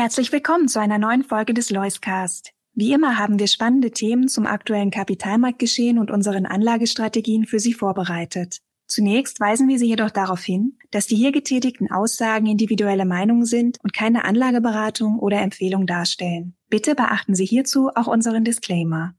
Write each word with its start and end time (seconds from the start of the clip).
Herzlich 0.00 0.32
willkommen 0.32 0.66
zu 0.66 0.80
einer 0.80 0.96
neuen 0.96 1.24
Folge 1.24 1.52
des 1.52 1.68
Loiscast. 1.68 2.54
Wie 2.72 2.94
immer 2.94 3.18
haben 3.18 3.38
wir 3.38 3.46
spannende 3.46 3.90
Themen 3.90 4.28
zum 4.28 4.46
aktuellen 4.46 4.90
Kapitalmarktgeschehen 4.90 5.98
und 5.98 6.10
unseren 6.10 6.46
Anlagestrategien 6.46 7.44
für 7.44 7.58
Sie 7.58 7.74
vorbereitet. 7.74 8.60
Zunächst 8.86 9.40
weisen 9.40 9.68
wir 9.68 9.78
Sie 9.78 9.88
jedoch 9.88 10.08
darauf 10.08 10.42
hin, 10.42 10.78
dass 10.90 11.06
die 11.06 11.16
hier 11.16 11.32
getätigten 11.32 11.90
Aussagen 11.90 12.46
individuelle 12.46 13.04
Meinungen 13.04 13.44
sind 13.44 13.76
und 13.82 13.92
keine 13.92 14.24
Anlageberatung 14.24 15.18
oder 15.18 15.42
Empfehlung 15.42 15.86
darstellen. 15.86 16.56
Bitte 16.70 16.94
beachten 16.94 17.34
Sie 17.34 17.44
hierzu 17.44 17.90
auch 17.94 18.06
unseren 18.06 18.42
Disclaimer. 18.42 19.12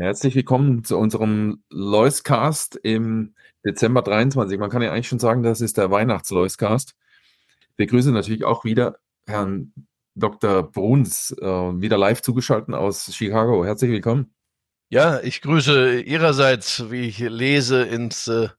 Herzlich 0.00 0.36
willkommen 0.36 0.84
zu 0.84 0.96
unserem 0.96 1.64
Loiscast 1.70 2.76
im 2.76 3.34
Dezember 3.64 4.00
23. 4.02 4.56
Man 4.56 4.70
kann 4.70 4.80
ja 4.80 4.92
eigentlich 4.92 5.08
schon 5.08 5.18
sagen, 5.18 5.42
das 5.42 5.60
ist 5.60 5.76
der 5.76 5.90
Weihnachts-Loiscast. 5.90 6.94
Wir 7.76 7.88
grüßen 7.88 8.14
natürlich 8.14 8.44
auch 8.44 8.64
wieder 8.64 9.00
Herrn 9.26 9.72
Dr. 10.14 10.70
Bruns, 10.70 11.32
äh, 11.40 11.44
wieder 11.44 11.98
live 11.98 12.22
zugeschaltet 12.22 12.76
aus 12.76 13.12
Chicago. 13.12 13.64
Herzlich 13.64 13.90
willkommen. 13.90 14.32
Ja, 14.88 15.18
ich 15.20 15.42
grüße 15.42 16.00
Ihrerseits, 16.02 16.92
wie 16.92 17.08
ich 17.08 17.18
lese, 17.18 17.82
ins 17.82 18.28
äh, 18.28 18.50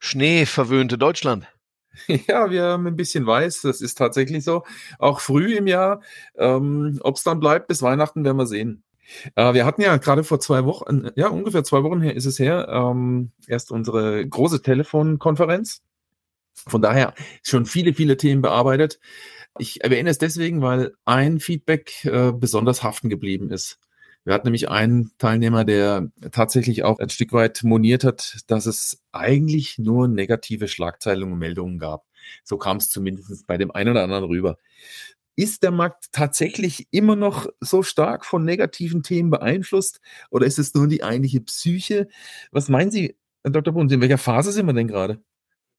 schneeverwöhnte 0.00 0.96
Deutschland. 0.96 1.46
Ja, 2.28 2.48
wir 2.48 2.62
haben 2.62 2.86
ein 2.86 2.96
bisschen 2.96 3.26
weiß, 3.26 3.62
das 3.62 3.80
ist 3.82 3.98
tatsächlich 3.98 4.44
so. 4.44 4.62
Auch 5.00 5.20
früh 5.20 5.56
im 5.56 5.66
Jahr. 5.66 6.00
Ähm, 6.36 6.98
Ob 7.02 7.16
es 7.16 7.24
dann 7.24 7.40
bleibt 7.40 7.66
bis 7.66 7.82
Weihnachten, 7.82 8.24
werden 8.24 8.36
wir 8.36 8.46
sehen. 8.46 8.84
Äh, 9.34 9.54
wir 9.54 9.64
hatten 9.64 9.82
ja 9.82 9.96
gerade 9.96 10.24
vor 10.24 10.40
zwei 10.40 10.64
Wochen, 10.64 11.08
ja, 11.16 11.28
ungefähr 11.28 11.64
zwei 11.64 11.82
Wochen 11.82 12.00
her 12.00 12.14
ist 12.14 12.26
es 12.26 12.38
her, 12.38 12.68
ähm, 12.70 13.32
erst 13.46 13.70
unsere 13.70 14.26
große 14.26 14.62
Telefonkonferenz. 14.62 15.82
Von 16.54 16.82
daher 16.82 17.14
schon 17.42 17.66
viele, 17.66 17.94
viele 17.94 18.16
Themen 18.16 18.42
bearbeitet. 18.42 18.98
Ich 19.58 19.82
erwähne 19.84 20.10
es 20.10 20.18
deswegen, 20.18 20.60
weil 20.62 20.92
ein 21.04 21.40
Feedback 21.40 22.04
äh, 22.04 22.32
besonders 22.32 22.82
haften 22.82 23.08
geblieben 23.08 23.50
ist. 23.50 23.78
Wir 24.24 24.34
hatten 24.34 24.48
nämlich 24.48 24.68
einen 24.68 25.12
Teilnehmer, 25.18 25.64
der 25.64 26.10
tatsächlich 26.32 26.84
auch 26.84 26.98
ein 26.98 27.08
Stück 27.08 27.32
weit 27.32 27.62
moniert 27.62 28.04
hat, 28.04 28.38
dass 28.46 28.66
es 28.66 29.00
eigentlich 29.12 29.78
nur 29.78 30.06
negative 30.06 30.68
Schlagzeilen 30.68 31.32
und 31.32 31.38
Meldungen 31.38 31.78
gab. 31.78 32.04
So 32.44 32.58
kam 32.58 32.76
es 32.76 32.90
zumindest 32.90 33.46
bei 33.46 33.56
dem 33.56 33.70
einen 33.70 33.92
oder 33.92 34.02
anderen 34.02 34.24
rüber. 34.24 34.58
Ist 35.38 35.62
der 35.62 35.70
Markt 35.70 36.06
tatsächlich 36.10 36.88
immer 36.90 37.14
noch 37.14 37.46
so 37.60 37.84
stark 37.84 38.26
von 38.26 38.44
negativen 38.44 39.04
Themen 39.04 39.30
beeinflusst 39.30 40.00
oder 40.32 40.46
ist 40.46 40.58
es 40.58 40.74
nur 40.74 40.88
die 40.88 41.04
eigentliche 41.04 41.40
Psyche? 41.42 42.08
Was 42.50 42.68
meinen 42.68 42.90
Sie, 42.90 43.16
Herr 43.44 43.52
Dr. 43.52 43.72
Bruns, 43.72 43.92
in 43.92 44.00
welcher 44.00 44.18
Phase 44.18 44.50
sind 44.50 44.66
wir 44.66 44.72
denn 44.72 44.88
gerade? 44.88 45.22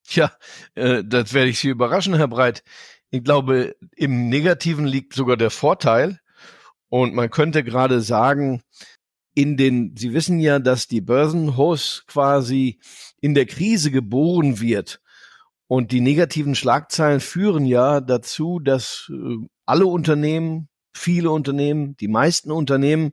Tja, 0.06 0.32
äh, 0.76 1.04
das 1.04 1.34
werde 1.34 1.50
ich 1.50 1.60
Sie 1.60 1.68
überraschen, 1.68 2.16
Herr 2.16 2.30
Breit. 2.30 2.64
Ich 3.10 3.22
glaube, 3.22 3.76
im 3.98 4.30
Negativen 4.30 4.86
liegt 4.86 5.12
sogar 5.12 5.36
der 5.36 5.50
Vorteil. 5.50 6.22
Und 6.88 7.14
man 7.14 7.30
könnte 7.30 7.66
gerade 7.66 8.00
sagen, 8.00 8.64
in 9.34 9.58
den, 9.58 9.94
Sie 9.98 10.14
wissen 10.14 10.40
ja, 10.40 10.60
dass 10.60 10.88
die 10.88 11.02
Börsenhost 11.02 12.08
quasi 12.08 12.80
in 13.20 13.34
der 13.34 13.46
Krise 13.46 13.92
geboren 13.92 14.62
wird. 14.62 15.02
Und 15.70 15.92
die 15.92 16.02
negativen 16.02 16.56
Schlagzeilen 16.56 17.20
führen 17.20 17.64
ja 17.64 18.02
dazu, 18.02 18.60
dass 18.60 19.12
äh, 19.14 19.36
alle 19.68 19.86
Unternehmen, 19.86 20.68
viele 20.94 21.30
Unternehmen, 21.30 21.96
die 21.98 22.08
meisten 22.08 22.52
Unternehmen 22.52 23.12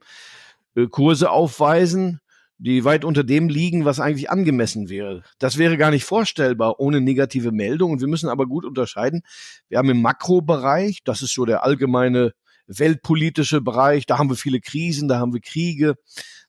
äh, 0.73 0.87
Kurse 0.87 1.29
aufweisen, 1.29 2.19
die 2.57 2.83
weit 2.83 3.05
unter 3.05 3.23
dem 3.23 3.47
liegen, 3.47 3.85
was 3.85 3.99
eigentlich 3.99 4.31
angemessen 4.31 4.89
wäre. 4.89 5.21
Das 5.37 5.59
wäre 5.59 5.77
gar 5.77 5.91
nicht 5.91 6.03
vorstellbar 6.03 6.79
ohne 6.79 6.99
negative 6.99 7.51
Meldungen. 7.51 8.01
Wir 8.01 8.07
müssen 8.07 8.27
aber 8.27 8.47
gut 8.47 8.65
unterscheiden. 8.65 9.21
Wir 9.69 9.77
haben 9.77 9.91
im 9.91 10.01
Makrobereich, 10.01 11.03
das 11.03 11.21
ist 11.21 11.35
so 11.35 11.45
der 11.45 11.63
allgemeine 11.63 12.33
weltpolitische 12.65 13.61
Bereich, 13.61 14.07
da 14.07 14.17
haben 14.17 14.31
wir 14.31 14.35
viele 14.35 14.61
Krisen, 14.61 15.07
da 15.07 15.19
haben 15.19 15.31
wir 15.31 15.41
Kriege, 15.41 15.93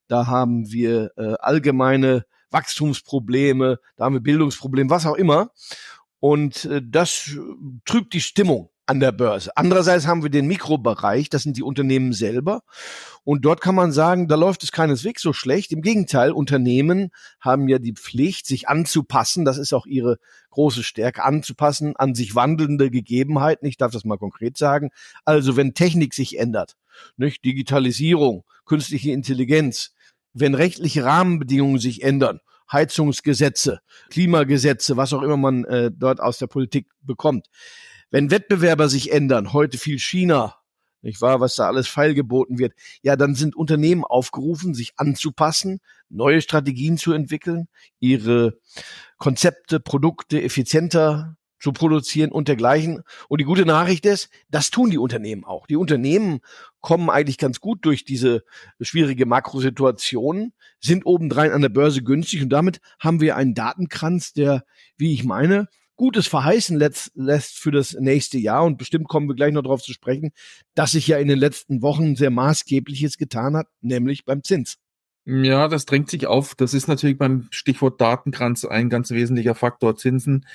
da 0.06 0.26
haben 0.26 0.72
wir 0.72 1.10
äh, 1.18 1.34
allgemeine 1.38 2.24
Wachstumsprobleme, 2.50 3.78
da 3.96 4.04
haben 4.06 4.14
wir 4.14 4.22
Bildungsprobleme, 4.22 4.88
was 4.88 5.04
auch 5.04 5.16
immer. 5.16 5.50
Und 6.20 6.64
äh, 6.64 6.82
das 6.84 7.30
trübt 7.84 8.12
die 8.12 8.20
Stimmung 8.20 8.70
an 8.88 9.00
der 9.00 9.12
Börse. 9.12 9.50
Andererseits 9.54 10.06
haben 10.06 10.22
wir 10.22 10.30
den 10.30 10.46
Mikrobereich, 10.46 11.28
das 11.28 11.42
sind 11.42 11.58
die 11.58 11.62
Unternehmen 11.62 12.14
selber. 12.14 12.62
Und 13.22 13.44
dort 13.44 13.60
kann 13.60 13.74
man 13.74 13.92
sagen, 13.92 14.28
da 14.28 14.34
läuft 14.34 14.62
es 14.62 14.72
keineswegs 14.72 15.20
so 15.20 15.34
schlecht. 15.34 15.72
Im 15.72 15.82
Gegenteil, 15.82 16.32
Unternehmen 16.32 17.10
haben 17.38 17.68
ja 17.68 17.78
die 17.78 17.92
Pflicht, 17.92 18.46
sich 18.46 18.66
anzupassen. 18.66 19.44
Das 19.44 19.58
ist 19.58 19.74
auch 19.74 19.84
ihre 19.84 20.16
große 20.50 20.82
Stärke, 20.82 21.22
anzupassen 21.22 21.96
an 21.96 22.14
sich 22.14 22.34
wandelnde 22.34 22.90
Gegebenheiten. 22.90 23.68
Ich 23.68 23.76
darf 23.76 23.92
das 23.92 24.06
mal 24.06 24.16
konkret 24.16 24.56
sagen. 24.56 24.88
Also 25.26 25.56
wenn 25.58 25.74
Technik 25.74 26.14
sich 26.14 26.38
ändert, 26.38 26.76
nicht? 27.18 27.44
Digitalisierung, 27.44 28.44
künstliche 28.64 29.12
Intelligenz, 29.12 29.92
wenn 30.32 30.54
rechtliche 30.54 31.04
Rahmenbedingungen 31.04 31.78
sich 31.78 32.02
ändern, 32.02 32.40
Heizungsgesetze, 32.72 33.80
Klimagesetze, 34.10 34.96
was 34.96 35.12
auch 35.12 35.22
immer 35.22 35.36
man 35.36 35.64
äh, 35.64 35.90
dort 35.94 36.20
aus 36.20 36.38
der 36.38 36.46
Politik 36.46 36.88
bekommt. 37.02 37.46
Wenn 38.10 38.30
Wettbewerber 38.30 38.88
sich 38.88 39.12
ändern, 39.12 39.52
heute 39.52 39.78
viel 39.78 39.98
China, 39.98 40.56
nicht 41.02 41.20
wahr, 41.20 41.40
was 41.40 41.54
da 41.54 41.66
alles 41.66 41.88
feilgeboten 41.88 42.58
wird, 42.58 42.74
ja, 43.02 43.16
dann 43.16 43.34
sind 43.34 43.54
Unternehmen 43.54 44.04
aufgerufen, 44.04 44.74
sich 44.74 44.94
anzupassen, 44.96 45.80
neue 46.08 46.40
Strategien 46.40 46.98
zu 46.98 47.12
entwickeln, 47.12 47.68
ihre 48.00 48.58
Konzepte, 49.18 49.80
Produkte 49.80 50.42
effizienter 50.42 51.36
zu 51.60 51.72
produzieren 51.72 52.30
und 52.30 52.48
dergleichen. 52.48 53.02
Und 53.28 53.40
die 53.40 53.44
gute 53.44 53.66
Nachricht 53.66 54.06
ist, 54.06 54.30
das 54.50 54.70
tun 54.70 54.90
die 54.90 54.98
Unternehmen 54.98 55.44
auch. 55.44 55.66
Die 55.66 55.76
Unternehmen 55.76 56.40
kommen 56.80 57.10
eigentlich 57.10 57.38
ganz 57.38 57.60
gut 57.60 57.84
durch 57.84 58.04
diese 58.04 58.44
schwierige 58.80 59.26
Makrosituation, 59.26 60.52
sind 60.80 61.06
obendrein 61.06 61.52
an 61.52 61.62
der 61.62 61.68
Börse 61.68 62.02
günstig 62.02 62.42
und 62.42 62.50
damit 62.50 62.80
haben 63.00 63.20
wir 63.20 63.36
einen 63.36 63.54
Datenkranz, 63.54 64.32
der, 64.32 64.64
wie 64.96 65.12
ich 65.12 65.24
meine, 65.24 65.68
Gutes 65.96 66.28
verheißen 66.28 66.78
lässt, 66.78 67.58
für 67.58 67.72
das 67.72 67.94
nächste 67.94 68.38
Jahr 68.38 68.64
und 68.64 68.78
bestimmt 68.78 69.08
kommen 69.08 69.26
wir 69.26 69.34
gleich 69.34 69.52
noch 69.52 69.62
darauf 69.62 69.82
zu 69.82 69.92
sprechen, 69.92 70.30
dass 70.76 70.92
sich 70.92 71.08
ja 71.08 71.18
in 71.18 71.26
den 71.26 71.40
letzten 71.40 71.82
Wochen 71.82 72.14
sehr 72.14 72.30
maßgebliches 72.30 73.18
getan 73.18 73.56
hat, 73.56 73.66
nämlich 73.80 74.24
beim 74.24 74.44
Zins. 74.44 74.78
Ja, 75.30 75.68
das 75.68 75.84
drängt 75.84 76.08
sich 76.08 76.26
auf. 76.26 76.54
Das 76.54 76.72
ist 76.72 76.88
natürlich 76.88 77.18
beim 77.18 77.48
Stichwort 77.50 78.00
Datenkranz 78.00 78.64
ein 78.64 78.88
ganz 78.88 79.10
wesentlicher 79.10 79.54
Faktor. 79.54 79.94
Zinsen, 79.94 80.46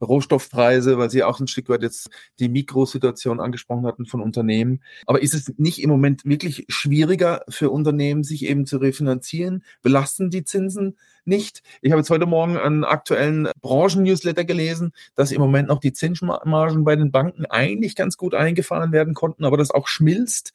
Rohstoffpreise, 0.00 0.96
weil 0.96 1.10
Sie 1.10 1.22
auch 1.22 1.38
ein 1.38 1.48
Stück 1.48 1.68
weit 1.68 1.82
jetzt 1.82 2.08
die 2.38 2.48
Mikrosituation 2.48 3.40
angesprochen 3.40 3.84
hatten 3.84 4.06
von 4.06 4.22
Unternehmen. 4.22 4.80
Aber 5.04 5.20
ist 5.20 5.34
es 5.34 5.52
nicht 5.58 5.82
im 5.82 5.90
Moment 5.90 6.24
wirklich 6.24 6.64
schwieriger 6.70 7.42
für 7.50 7.68
Unternehmen, 7.68 8.24
sich 8.24 8.46
eben 8.46 8.64
zu 8.64 8.78
refinanzieren? 8.78 9.64
Belasten 9.82 10.30
die 10.30 10.44
Zinsen 10.44 10.96
nicht? 11.26 11.62
Ich 11.82 11.92
habe 11.92 12.00
jetzt 12.00 12.08
heute 12.08 12.24
Morgen 12.24 12.56
einen 12.56 12.84
aktuellen 12.84 13.50
Branchen-Newsletter 13.60 14.46
gelesen, 14.46 14.92
dass 15.14 15.30
im 15.30 15.42
Moment 15.42 15.68
noch 15.68 15.78
die 15.78 15.92
Zinsmargen 15.92 16.84
bei 16.84 16.96
den 16.96 17.12
Banken 17.12 17.44
eigentlich 17.44 17.96
ganz 17.96 18.16
gut 18.16 18.34
eingefahren 18.34 18.92
werden 18.92 19.12
konnten, 19.12 19.44
aber 19.44 19.58
das 19.58 19.72
auch 19.72 19.88
schmilzt. 19.88 20.54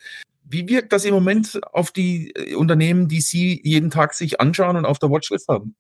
Wie 0.50 0.68
wirkt 0.68 0.94
das 0.94 1.06
im 1.06 1.14
Moment 1.14 1.60
auf 1.74 1.92
die 1.92 2.32
äh, 2.32 2.56
Unternehmen, 2.56 3.08
die 3.08 3.22
Sie 3.22 3.62
jeden 3.64 3.90
Tag 3.90 4.14
sich 4.14 4.40
anschauen 4.40 4.78
und 4.78 4.86
auf 4.86 5.00
der 5.00 5.10
Watchlist 5.10 5.48
haben? 5.48 5.76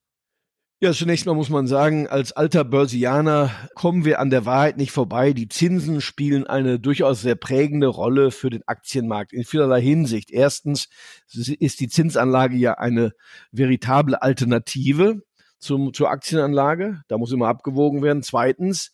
Ja, 0.79 0.91
zunächst 0.91 1.25
mal 1.25 1.33
muss 1.33 1.49
man 1.49 1.65
sagen, 1.65 2.07
als 2.07 2.33
alter 2.33 2.63
Börsianer 2.63 3.49
kommen 3.73 4.05
wir 4.05 4.19
an 4.19 4.29
der 4.29 4.45
Wahrheit 4.45 4.77
nicht 4.77 4.91
vorbei. 4.91 5.33
Die 5.33 5.47
Zinsen 5.47 6.01
spielen 6.01 6.45
eine 6.45 6.79
durchaus 6.79 7.21
sehr 7.21 7.33
prägende 7.33 7.87
Rolle 7.87 8.29
für 8.29 8.51
den 8.51 8.61
Aktienmarkt 8.67 9.33
in 9.33 9.43
vielerlei 9.43 9.81
Hinsicht. 9.81 10.29
Erstens 10.29 10.87
ist 11.33 11.79
die 11.79 11.87
Zinsanlage 11.87 12.57
ja 12.57 12.75
eine 12.75 13.13
veritable 13.51 14.21
Alternative 14.21 15.23
zum, 15.57 15.95
zur 15.95 16.11
Aktienanlage. 16.11 17.01
Da 17.07 17.17
muss 17.17 17.31
immer 17.31 17.47
abgewogen 17.47 18.03
werden. 18.03 18.21
Zweitens 18.21 18.91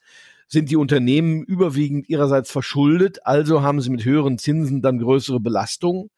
sind 0.53 0.69
die 0.69 0.77
Unternehmen 0.77 1.43
überwiegend 1.43 2.07
ihrerseits 2.07 2.49
verschuldet, 2.49 3.25
also 3.25 3.61
haben 3.61 3.81
sie 3.81 3.89
mit 3.89 4.05
höheren 4.05 4.37
Zinsen 4.37 4.81
dann 4.81 4.99
größere 4.99 5.41
Belastungen 5.41 6.09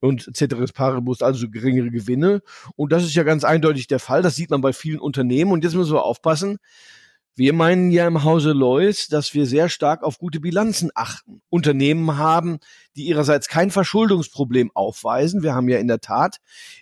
und 0.00 0.30
ceteris 0.36 0.72
paribus, 0.72 1.22
also 1.22 1.50
geringere 1.50 1.90
Gewinne. 1.90 2.42
Und 2.76 2.92
das 2.92 3.04
ist 3.04 3.14
ja 3.14 3.22
ganz 3.22 3.42
eindeutig 3.42 3.86
der 3.86 3.98
Fall. 3.98 4.22
Das 4.22 4.36
sieht 4.36 4.50
man 4.50 4.60
bei 4.60 4.72
vielen 4.72 5.00
Unternehmen. 5.00 5.52
Und 5.52 5.64
jetzt 5.64 5.74
müssen 5.74 5.92
wir 5.92 6.04
aufpassen. 6.04 6.58
Wir 7.36 7.52
meinen 7.52 7.90
ja 7.90 8.06
im 8.06 8.24
Hause 8.24 8.52
Lois, 8.52 9.08
dass 9.08 9.34
wir 9.34 9.46
sehr 9.46 9.68
stark 9.68 10.02
auf 10.02 10.18
gute 10.18 10.40
Bilanzen 10.40 10.90
achten. 10.94 11.40
Unternehmen 11.48 12.18
haben, 12.18 12.58
die 12.96 13.06
ihrerseits 13.06 13.48
kein 13.48 13.70
Verschuldungsproblem 13.70 14.70
aufweisen. 14.74 15.42
Wir 15.42 15.54
haben 15.54 15.68
ja 15.68 15.78
in 15.78 15.88
der 15.88 16.00
Tat 16.00 16.36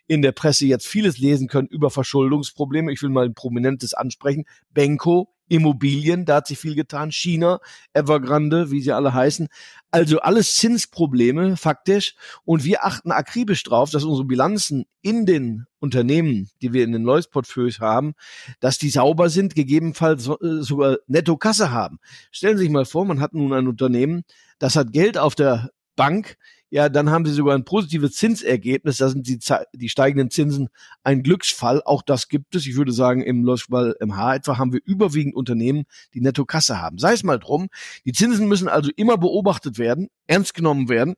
in 0.07 0.23
der 0.23 0.33
Presse 0.33 0.67
jetzt 0.67 0.87
vieles 0.87 1.19
lesen 1.19 1.49
können 1.49 1.69
über 1.69 1.91
Verschuldungsprobleme. 1.91 2.93
Ich 2.93 3.03
will 3.03 3.11
mal 3.11 3.27
ein 3.27 3.35
prominentes 3.35 3.95
ansprechen. 3.95 4.45
Benko 4.71 5.33
Immobilien, 5.49 6.25
da 6.25 6.37
hat 6.37 6.47
sich 6.47 6.59
viel 6.59 6.75
getan. 6.75 7.11
China, 7.11 7.61
Evergrande, 7.93 8.71
wie 8.71 8.81
sie 8.81 8.93
alle 8.93 9.15
heißen. 9.15 9.49
Also 9.91 10.21
alles 10.21 10.57
Zinsprobleme 10.57 11.57
faktisch. 11.57 12.15
Und 12.45 12.65
wir 12.65 12.85
achten 12.85 13.11
akribisch 13.11 13.63
drauf, 13.63 13.91
dass 13.91 14.05
unsere 14.05 14.27
Bilanzen 14.27 14.85
in 15.01 15.27
den 15.27 15.67
Unternehmen, 15.81 16.51
die 16.61 16.73
wir 16.73 16.85
in 16.85 16.93
den 16.93 17.03
Lois-Portfolios 17.03 17.81
haben, 17.81 18.15
dass 18.61 18.79
die 18.79 18.91
sauber 18.91 19.31
sind, 19.31 19.55
gegebenenfalls 19.55 20.29
äh, 20.29 20.63
sogar 20.63 20.99
Netto-Kasse 21.07 21.71
haben. 21.71 21.99
Stellen 22.31 22.59
Sie 22.59 22.65
sich 22.65 22.73
mal 22.73 22.85
vor, 22.85 23.05
man 23.05 23.21
hat 23.21 23.33
nun 23.33 23.53
ein 23.53 23.69
Unternehmen, 23.69 24.25
das 24.59 24.77
hat 24.77 24.93
Geld 24.93 25.17
auf 25.17 25.35
der 25.35 25.71
Bank, 25.97 26.37
ja, 26.71 26.89
dann 26.89 27.11
haben 27.11 27.25
sie 27.25 27.33
sogar 27.33 27.55
ein 27.55 27.65
positives 27.65 28.13
Zinsergebnis. 28.13 28.99
Da 28.99 29.09
sind 29.09 29.27
die, 29.27 29.39
die 29.73 29.89
steigenden 29.89 30.31
Zinsen 30.31 30.69
ein 31.03 31.23
Glücksfall. 31.23 31.83
Auch 31.85 32.03
das 32.03 32.29
gibt 32.29 32.55
es. 32.55 32.67
Ich 32.67 32.77
würde 32.77 32.93
sagen, 32.93 33.23
im 33.23 33.43
Loschball 33.43 33.97
MH 34.01 34.37
etwa 34.37 34.59
haben 34.59 34.73
wir 34.73 34.81
überwiegend 34.85 35.35
Unternehmen, 35.35 35.85
die 36.13 36.21
Netto-Kasse 36.21 36.81
haben. 36.81 36.99
Sei 36.99 37.15
es 37.15 37.23
mal 37.23 37.39
drum. 37.39 37.69
Die 38.05 38.13
Zinsen 38.13 38.49
müssen 38.49 38.69
also 38.69 38.91
immer 38.97 39.17
beobachtet 39.17 39.79
werden, 39.79 40.09
ernst 40.27 40.55
genommen 40.55 40.89
werden. 40.91 41.15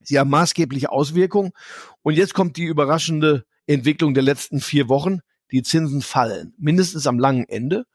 Sie 0.00 0.18
haben 0.18 0.28
maßgebliche 0.28 0.92
Auswirkungen. 0.92 1.52
Und 2.02 2.14
jetzt 2.14 2.34
kommt 2.34 2.58
die 2.58 2.64
überraschende 2.64 3.44
Entwicklung 3.66 4.12
der 4.12 4.22
letzten 4.22 4.60
vier 4.60 4.90
Wochen. 4.90 5.20
Die 5.54 5.62
Zinsen 5.62 6.02
fallen, 6.02 6.52
mindestens 6.58 7.06
am 7.06 7.20
langen 7.20 7.48
Ende. 7.48 7.86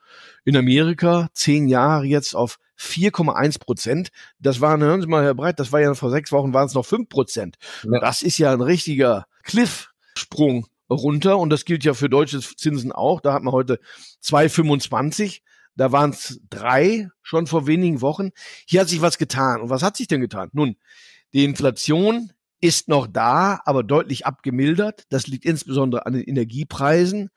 In 0.45 0.55
Amerika 0.55 1.27
zehn 1.33 1.67
Jahre 1.67 2.05
jetzt 2.05 2.33
auf 2.33 2.57
4,1 2.79 3.59
Prozent. 3.59 4.11
Das 4.39 4.61
waren, 4.61 4.81
hören 4.81 5.01
Sie 5.01 5.07
mal, 5.07 5.25
Herr 5.25 5.35
Breit, 5.35 5.59
das 5.59 5.73
war 5.73 5.81
ja 5.81 5.93
vor 5.93 6.09
sechs 6.09 6.31
Wochen 6.31 6.53
waren 6.53 6.67
es 6.67 6.73
noch 6.73 6.85
fünf 6.85 7.09
Prozent. 7.09 7.57
Ja. 7.83 7.99
Das 7.99 8.21
ist 8.21 8.37
ja 8.37 8.53
ein 8.53 8.61
richtiger 8.61 9.25
Cliffsprung 9.43 10.67
runter 10.89 11.37
und 11.37 11.49
das 11.49 11.65
gilt 11.65 11.83
ja 11.83 11.93
für 11.93 12.07
deutsche 12.07 12.39
Zinsen 12.39 12.93
auch. 12.93 13.19
Da 13.19 13.33
hat 13.33 13.43
man 13.43 13.53
heute 13.53 13.81
2,25. 14.23 15.41
Da 15.75 15.91
waren 15.91 16.11
es 16.11 16.39
drei 16.49 17.09
schon 17.21 17.45
vor 17.45 17.67
wenigen 17.67 17.99
Wochen. 17.99 18.29
Hier 18.67 18.79
hat 18.79 18.87
sich 18.87 19.01
was 19.01 19.17
getan. 19.17 19.59
Und 19.59 19.69
was 19.69 19.83
hat 19.83 19.97
sich 19.97 20.07
denn 20.07 20.21
getan? 20.21 20.47
Nun, 20.53 20.77
die 21.33 21.43
Inflation 21.43 22.31
ist 22.61 22.87
noch 22.87 23.07
da, 23.07 23.61
aber 23.65 23.83
deutlich 23.83 24.25
abgemildert. 24.25 25.03
Das 25.09 25.27
liegt 25.27 25.45
insbesondere 25.45 26.05
an 26.05 26.13
den 26.13 26.23
Energiepreisen. 26.23 27.29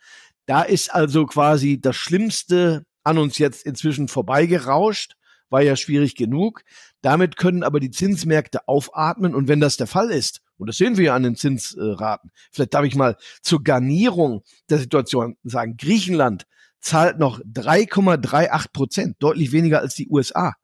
Da 0.46 0.62
ist 0.62 0.92
also 0.92 1.26
quasi 1.26 1.80
das 1.80 1.96
Schlimmste 1.96 2.84
an 3.04 3.18
uns 3.18 3.38
jetzt 3.38 3.64
inzwischen 3.64 4.08
vorbeigerauscht 4.08 5.16
war 5.52 5.62
ja 5.62 5.76
schwierig 5.76 6.16
genug. 6.16 6.64
Damit 7.02 7.36
können 7.36 7.62
aber 7.62 7.78
die 7.78 7.90
Zinsmärkte 7.90 8.66
aufatmen. 8.66 9.34
Und 9.34 9.46
wenn 9.46 9.60
das 9.60 9.76
der 9.76 9.86
Fall 9.86 10.10
ist, 10.10 10.40
und 10.56 10.66
das 10.66 10.78
sehen 10.78 10.96
wir 10.96 11.04
ja 11.04 11.14
an 11.14 11.22
den 11.22 11.36
Zinsraten, 11.36 12.30
vielleicht 12.50 12.74
darf 12.74 12.84
ich 12.84 12.96
mal 12.96 13.16
zur 13.42 13.62
Garnierung 13.62 14.42
der 14.70 14.78
Situation 14.78 15.36
sagen, 15.44 15.76
Griechenland 15.76 16.46
zahlt 16.80 17.18
noch 17.18 17.38
3,38 17.40 18.72
Prozent, 18.72 19.16
deutlich 19.20 19.52
weniger 19.52 19.80
als 19.80 19.94
die 19.94 20.08
USA. 20.08 20.54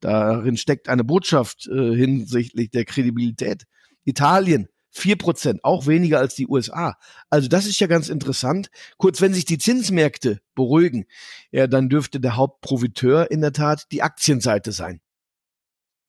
Darin 0.00 0.56
steckt 0.56 0.88
eine 0.88 1.04
Botschaft 1.04 1.68
äh, 1.68 1.94
hinsichtlich 1.94 2.70
der 2.70 2.84
Kredibilität. 2.84 3.64
Italien 4.08 4.68
Vier 4.90 5.16
Prozent, 5.16 5.62
auch 5.64 5.86
weniger 5.86 6.18
als 6.18 6.34
die 6.34 6.48
USA. 6.48 6.96
Also 7.30 7.48
das 7.48 7.66
ist 7.66 7.78
ja 7.78 7.86
ganz 7.86 8.08
interessant. 8.08 8.70
Kurz, 8.96 9.20
wenn 9.20 9.34
sich 9.34 9.44
die 9.44 9.58
Zinsmärkte 9.58 10.40
beruhigen, 10.54 11.06
ja, 11.52 11.66
dann 11.66 11.88
dürfte 11.88 12.20
der 12.20 12.36
Hauptprofiteur 12.36 13.30
in 13.30 13.40
der 13.40 13.52
Tat 13.52 13.86
die 13.92 14.02
Aktienseite 14.02 14.72
sein. 14.72 15.00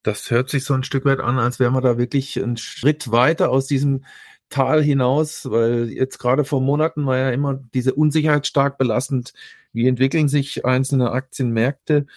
Das 0.01 0.31
hört 0.31 0.49
sich 0.49 0.63
so 0.63 0.73
ein 0.73 0.83
Stück 0.83 1.03
weit 1.05 1.19
an, 1.19 1.37
als 1.39 1.59
wären 1.59 1.73
wir 1.73 1.81
da 1.81 1.97
wirklich 1.97 2.41
einen 2.41 2.57
Schritt 2.57 3.11
weiter 3.11 3.49
aus 3.51 3.67
diesem 3.67 4.05
Tal 4.49 4.81
hinaus, 4.81 5.51
weil 5.51 5.89
jetzt 5.89 6.17
gerade 6.17 6.45
vor 6.45 6.61
Monaten 6.61 7.05
war 7.05 7.17
ja 7.17 7.29
immer 7.31 7.61
diese 7.73 7.93
Unsicherheit 7.93 8.47
stark 8.47 8.77
belastend. 8.77 9.33
Wie 9.73 9.87
entwickeln 9.87 10.29
sich 10.29 10.65
einzelne 10.65 11.11
Aktienmärkte? 11.11 12.07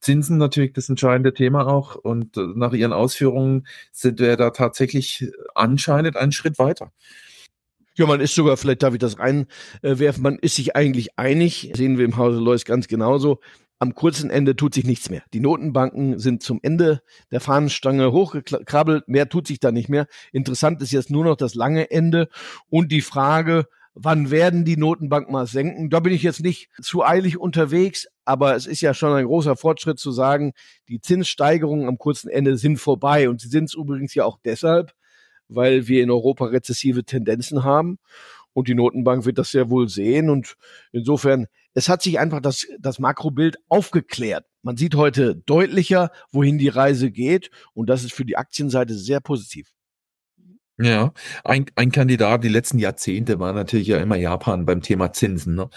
Zinsen 0.00 0.38
natürlich 0.38 0.72
das 0.72 0.88
entscheidende 0.88 1.34
Thema 1.34 1.66
auch. 1.66 1.96
Und 1.96 2.36
äh, 2.36 2.46
nach 2.54 2.72
Ihren 2.72 2.92
Ausführungen 2.92 3.66
sind 3.92 4.20
wir 4.20 4.36
da 4.36 4.50
tatsächlich 4.50 5.30
anscheinend 5.54 6.16
einen 6.16 6.32
Schritt 6.32 6.58
weiter. 6.58 6.92
Ja, 7.98 8.06
man 8.06 8.20
ist 8.20 8.34
sogar, 8.36 8.56
vielleicht 8.56 8.84
darf 8.84 8.94
ich 8.94 9.00
das 9.00 9.18
reinwerfen, 9.18 10.22
man 10.22 10.38
ist 10.38 10.54
sich 10.54 10.76
eigentlich 10.76 11.18
einig, 11.18 11.72
sehen 11.74 11.98
wir 11.98 12.04
im 12.04 12.16
Hause 12.16 12.38
Lois 12.38 12.64
ganz 12.64 12.86
genauso. 12.86 13.40
Am 13.80 13.94
kurzen 13.94 14.30
Ende 14.30 14.54
tut 14.54 14.74
sich 14.74 14.84
nichts 14.84 15.10
mehr. 15.10 15.22
Die 15.32 15.40
Notenbanken 15.40 16.18
sind 16.20 16.42
zum 16.44 16.60
Ende 16.62 17.02
der 17.32 17.40
Fahnenstange 17.40 18.12
hochgekrabbelt, 18.12 19.08
mehr 19.08 19.28
tut 19.28 19.48
sich 19.48 19.58
da 19.58 19.72
nicht 19.72 19.88
mehr. 19.88 20.06
Interessant 20.30 20.80
ist 20.80 20.92
jetzt 20.92 21.10
nur 21.10 21.24
noch 21.24 21.36
das 21.36 21.56
lange 21.56 21.90
Ende 21.90 22.28
und 22.70 22.92
die 22.92 23.00
Frage, 23.00 23.66
wann 24.00 24.30
werden 24.30 24.64
die 24.64 24.76
Notenbanken 24.76 25.32
mal 25.32 25.46
senken? 25.46 25.90
Da 25.90 26.00
bin 26.00 26.12
ich 26.12 26.22
jetzt 26.22 26.42
nicht 26.42 26.70
zu 26.80 27.04
eilig 27.04 27.38
unterwegs, 27.38 28.06
aber 28.24 28.54
es 28.54 28.66
ist 28.66 28.80
ja 28.80 28.94
schon 28.94 29.12
ein 29.12 29.26
großer 29.26 29.56
Fortschritt 29.56 29.98
zu 29.98 30.12
sagen, 30.12 30.52
die 30.88 31.00
Zinssteigerungen 31.00 31.88
am 31.88 31.98
kurzen 31.98 32.28
Ende 32.28 32.56
sind 32.56 32.78
vorbei 32.78 33.28
und 33.28 33.40
sie 33.40 33.48
sind 33.48 33.64
es 33.64 33.74
übrigens 33.74 34.14
ja 34.14 34.24
auch 34.24 34.38
deshalb, 34.44 34.92
weil 35.48 35.88
wir 35.88 36.02
in 36.02 36.10
Europa 36.10 36.46
rezessive 36.46 37.04
Tendenzen 37.04 37.64
haben 37.64 37.98
und 38.52 38.68
die 38.68 38.74
Notenbank 38.74 39.24
wird 39.24 39.38
das 39.38 39.50
sehr 39.50 39.68
wohl 39.70 39.88
sehen 39.88 40.30
und 40.30 40.54
insofern, 40.92 41.46
es 41.74 41.88
hat 41.88 42.02
sich 42.02 42.18
einfach 42.18 42.40
das, 42.40 42.66
das 42.78 42.98
Makrobild 42.98 43.58
aufgeklärt. 43.68 44.44
Man 44.62 44.76
sieht 44.76 44.94
heute 44.94 45.36
deutlicher, 45.36 46.10
wohin 46.32 46.58
die 46.58 46.68
Reise 46.68 47.10
geht 47.10 47.50
und 47.74 47.88
das 47.88 48.04
ist 48.04 48.12
für 48.12 48.24
die 48.24 48.36
Aktienseite 48.36 48.94
sehr 48.94 49.20
positiv. 49.20 49.72
Ja, 50.80 51.12
ein, 51.42 51.66
ein 51.74 51.90
Kandidat 51.90 52.44
die 52.44 52.48
letzten 52.48 52.78
Jahrzehnte 52.78 53.40
war 53.40 53.52
natürlich 53.52 53.88
ja 53.88 53.98
immer 53.98 54.14
Japan 54.14 54.64
beim 54.64 54.80
Thema 54.80 55.12
Zinsen. 55.12 55.56
Ne? 55.56 55.68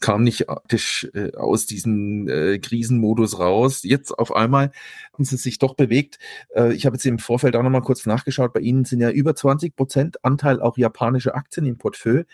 Kam 0.00 0.24
nicht 0.24 0.46
äh, 0.48 1.32
aus 1.36 1.66
diesem 1.66 2.28
äh, 2.28 2.58
Krisenmodus 2.58 3.38
raus. 3.38 3.84
Jetzt 3.84 4.10
auf 4.18 4.34
einmal 4.34 4.72
haben 5.12 5.24
sie 5.24 5.36
sich 5.36 5.58
doch 5.58 5.74
bewegt. 5.74 6.18
Äh, 6.56 6.72
ich 6.72 6.86
habe 6.86 6.96
jetzt 6.96 7.06
im 7.06 7.20
Vorfeld 7.20 7.54
auch 7.54 7.62
nochmal 7.62 7.82
kurz 7.82 8.04
nachgeschaut. 8.04 8.52
Bei 8.52 8.58
Ihnen 8.58 8.84
sind 8.84 9.00
ja 9.00 9.10
über 9.10 9.36
20 9.36 9.76
Prozent 9.76 10.24
Anteil 10.24 10.60
auch 10.60 10.76
japanische 10.76 11.34
Aktien 11.34 11.64
im 11.64 11.78
Portfolio. 11.78 12.24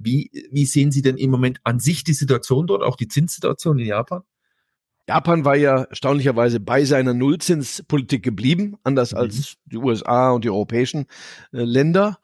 Wie, 0.00 0.32
wie 0.50 0.66
sehen 0.66 0.90
Sie 0.90 1.02
denn 1.02 1.16
im 1.16 1.30
Moment 1.30 1.60
an 1.62 1.78
sich 1.78 2.02
die 2.02 2.12
Situation 2.12 2.66
dort, 2.66 2.82
auch 2.82 2.96
die 2.96 3.06
Zinssituation 3.06 3.78
in 3.78 3.86
Japan? 3.86 4.22
Japan 5.08 5.46
war 5.46 5.56
ja 5.56 5.84
erstaunlicherweise 5.84 6.60
bei 6.60 6.84
seiner 6.84 7.14
Nullzinspolitik 7.14 8.22
geblieben, 8.22 8.76
anders 8.84 9.12
mhm. 9.12 9.18
als 9.18 9.56
die 9.64 9.78
USA 9.78 10.32
und 10.32 10.44
die 10.44 10.50
europäischen 10.50 11.06
äh, 11.52 11.62
Länder. 11.62 12.18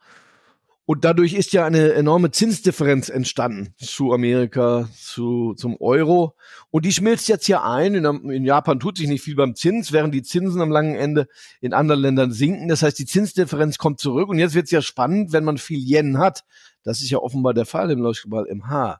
Und 0.87 1.03
dadurch 1.03 1.33
ist 1.33 1.51
ja 1.51 1.65
eine 1.65 1.93
enorme 1.93 2.29
Zinsdifferenz 2.29 3.09
entstanden 3.09 3.73
zu 3.77 4.13
Amerika, 4.13 4.87
zu, 4.95 5.55
zum 5.55 5.77
Euro. 5.81 6.35
Und 6.69 6.85
die 6.85 6.91
schmilzt 6.91 7.27
jetzt 7.27 7.47
ja 7.47 7.63
ein. 7.63 7.95
In, 7.95 8.05
in, 8.29 8.45
Japan 8.45 8.79
tut 8.79 8.97
sich 8.97 9.07
nicht 9.07 9.23
viel 9.23 9.35
beim 9.35 9.55
Zins, 9.55 9.91
während 9.91 10.13
die 10.13 10.21
Zinsen 10.21 10.61
am 10.61 10.69
langen 10.69 10.95
Ende 10.95 11.27
in 11.61 11.73
anderen 11.73 12.01
Ländern 12.01 12.31
sinken. 12.31 12.67
Das 12.67 12.83
heißt, 12.83 12.99
die 12.99 13.07
Zinsdifferenz 13.07 13.79
kommt 13.79 13.99
zurück. 13.99 14.29
Und 14.29 14.37
jetzt 14.37 14.53
wird 14.53 14.65
es 14.65 14.71
ja 14.71 14.83
spannend, 14.83 15.33
wenn 15.33 15.43
man 15.43 15.57
viel 15.57 15.79
Yen 15.79 16.19
hat. 16.19 16.43
Das 16.83 17.01
ist 17.01 17.09
ja 17.09 17.17
offenbar 17.17 17.55
der 17.55 17.65
Fall 17.65 17.89
im 17.89 18.01
Leuchtgeball 18.01 18.45
MH 18.53 18.99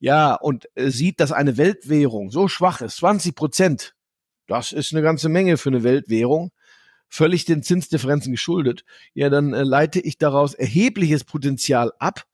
ja, 0.00 0.34
und 0.34 0.66
äh, 0.74 0.90
sieht, 0.90 1.20
dass 1.20 1.30
eine 1.30 1.56
Weltwährung 1.58 2.30
so 2.30 2.48
schwach 2.48 2.80
ist, 2.80 2.96
20 2.96 3.34
Prozent, 3.34 3.94
das 4.46 4.72
ist 4.72 4.92
eine 4.92 5.02
ganze 5.02 5.28
Menge 5.28 5.58
für 5.58 5.68
eine 5.68 5.84
Weltwährung, 5.84 6.50
völlig 7.08 7.44
den 7.44 7.62
Zinsdifferenzen 7.62 8.32
geschuldet, 8.32 8.84
ja, 9.14 9.28
dann 9.28 9.52
äh, 9.52 9.62
leite 9.62 10.00
ich 10.00 10.16
daraus 10.16 10.54
erhebliches 10.54 11.24
Potenzial 11.24 11.92
ab 11.98 12.24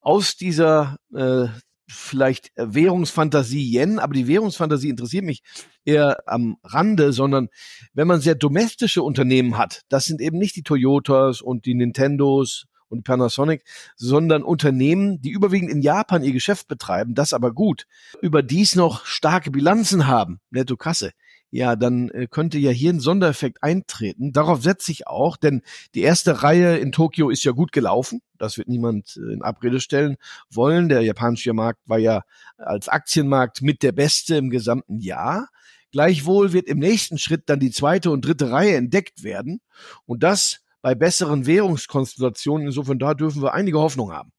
aus 0.00 0.36
dieser 0.36 0.98
äh, 1.14 1.46
vielleicht 1.88 2.52
Währungsfantasie 2.56 3.74
Yen, 3.74 3.98
aber 3.98 4.14
die 4.14 4.26
Währungsfantasie 4.26 4.88
interessiert 4.88 5.24
mich 5.24 5.42
eher 5.84 6.22
am 6.26 6.56
Rande, 6.62 7.12
sondern 7.12 7.48
wenn 7.92 8.06
man 8.06 8.20
sehr 8.20 8.34
domestische 8.34 9.02
Unternehmen 9.02 9.56
hat, 9.56 9.82
das 9.88 10.04
sind 10.04 10.20
eben 10.20 10.38
nicht 10.38 10.56
die 10.56 10.62
Toyotas 10.62 11.40
und 11.40 11.64
die 11.64 11.74
Nintendos 11.74 12.66
und 12.92 13.04
Panasonic, 13.04 13.64
sondern 13.96 14.42
Unternehmen, 14.42 15.20
die 15.20 15.30
überwiegend 15.30 15.70
in 15.70 15.82
Japan 15.82 16.22
ihr 16.22 16.32
Geschäft 16.32 16.68
betreiben, 16.68 17.14
das 17.14 17.32
aber 17.32 17.52
gut, 17.52 17.86
überdies 18.20 18.76
noch 18.76 19.04
starke 19.06 19.50
Bilanzen 19.50 20.06
haben, 20.06 20.40
Netto-Kasse, 20.50 21.12
ja, 21.54 21.76
dann 21.76 22.08
äh, 22.08 22.28
könnte 22.30 22.58
ja 22.58 22.70
hier 22.70 22.90
ein 22.90 22.98
Sondereffekt 22.98 23.62
eintreten. 23.62 24.32
Darauf 24.32 24.62
setze 24.62 24.90
ich 24.90 25.06
auch, 25.06 25.36
denn 25.36 25.60
die 25.94 26.00
erste 26.00 26.42
Reihe 26.42 26.78
in 26.78 26.92
Tokio 26.92 27.28
ist 27.28 27.44
ja 27.44 27.52
gut 27.52 27.72
gelaufen. 27.72 28.22
Das 28.38 28.56
wird 28.56 28.68
niemand 28.68 29.18
äh, 29.18 29.34
in 29.34 29.42
Abrede 29.42 29.78
stellen 29.78 30.16
wollen. 30.48 30.88
Der 30.88 31.02
japanische 31.02 31.52
Markt 31.52 31.80
war 31.84 31.98
ja 31.98 32.22
als 32.56 32.88
Aktienmarkt 32.88 33.60
mit 33.60 33.82
der 33.82 33.92
beste 33.92 34.36
im 34.36 34.48
gesamten 34.48 34.98
Jahr. 34.98 35.50
Gleichwohl 35.90 36.54
wird 36.54 36.68
im 36.68 36.78
nächsten 36.78 37.18
Schritt 37.18 37.42
dann 37.50 37.60
die 37.60 37.70
zweite 37.70 38.10
und 38.10 38.24
dritte 38.24 38.50
Reihe 38.50 38.76
entdeckt 38.76 39.22
werden. 39.22 39.60
Und 40.06 40.22
das 40.22 40.60
bei 40.82 40.94
besseren 40.94 41.46
Währungskonstellationen. 41.46 42.66
Insofern 42.66 42.98
da 42.98 43.14
dürfen 43.14 43.42
wir 43.42 43.54
einige 43.54 43.78
Hoffnung 43.78 44.12
haben. 44.12 44.32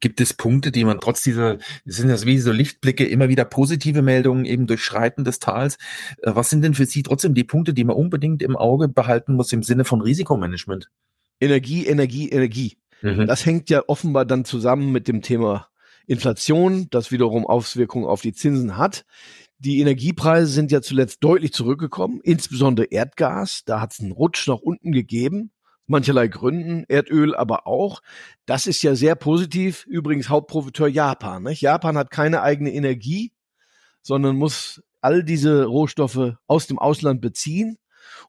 Gibt 0.00 0.20
es 0.20 0.34
Punkte, 0.34 0.70
die 0.70 0.84
man 0.84 1.00
trotz 1.00 1.22
dieser, 1.22 1.58
sind 1.84 2.08
das 2.08 2.26
wie 2.26 2.38
so 2.38 2.52
Lichtblicke, 2.52 3.06
immer 3.06 3.28
wieder 3.28 3.44
positive 3.44 4.02
Meldungen 4.02 4.44
eben 4.44 4.66
durch 4.66 4.84
Schreiten 4.84 5.24
des 5.24 5.38
Tals. 5.38 5.76
Äh, 6.22 6.32
was 6.34 6.50
sind 6.50 6.62
denn 6.62 6.74
für 6.74 6.86
Sie 6.86 7.02
trotzdem 7.02 7.34
die 7.34 7.44
Punkte, 7.44 7.72
die 7.72 7.84
man 7.84 7.96
unbedingt 7.96 8.42
im 8.42 8.56
Auge 8.56 8.88
behalten 8.88 9.34
muss 9.34 9.52
im 9.52 9.62
Sinne 9.62 9.84
von 9.84 10.02
Risikomanagement? 10.02 10.90
Energie, 11.40 11.86
Energie, 11.86 12.28
Energie. 12.28 12.78
Mhm. 13.02 13.26
Das 13.26 13.44
hängt 13.46 13.70
ja 13.70 13.82
offenbar 13.86 14.24
dann 14.24 14.44
zusammen 14.44 14.92
mit 14.92 15.08
dem 15.08 15.22
Thema 15.22 15.68
Inflation, 16.06 16.88
das 16.90 17.10
wiederum 17.10 17.46
Auswirkungen 17.46 18.06
auf 18.06 18.22
die 18.22 18.32
Zinsen 18.32 18.76
hat. 18.76 19.04
Die 19.58 19.80
Energiepreise 19.80 20.46
sind 20.50 20.70
ja 20.70 20.82
zuletzt 20.82 21.24
deutlich 21.24 21.52
zurückgekommen, 21.52 22.20
insbesondere 22.22 22.86
Erdgas. 22.86 23.62
Da 23.64 23.80
hat 23.80 23.92
es 23.92 24.00
einen 24.00 24.12
Rutsch 24.12 24.46
nach 24.48 24.58
unten 24.58 24.92
gegeben 24.92 25.52
mancherlei 25.86 26.28
Gründen, 26.28 26.84
Erdöl 26.88 27.34
aber 27.34 27.66
auch. 27.66 28.02
Das 28.44 28.66
ist 28.66 28.82
ja 28.82 28.94
sehr 28.94 29.14
positiv. 29.14 29.84
Übrigens 29.86 30.28
Hauptprofiteur 30.28 30.88
Japan. 30.88 31.44
Nicht? 31.44 31.60
Japan 31.62 31.96
hat 31.96 32.10
keine 32.10 32.42
eigene 32.42 32.72
Energie, 32.72 33.32
sondern 34.02 34.36
muss 34.36 34.82
all 35.00 35.22
diese 35.22 35.64
Rohstoffe 35.64 36.34
aus 36.46 36.66
dem 36.66 36.78
Ausland 36.78 37.20
beziehen 37.20 37.78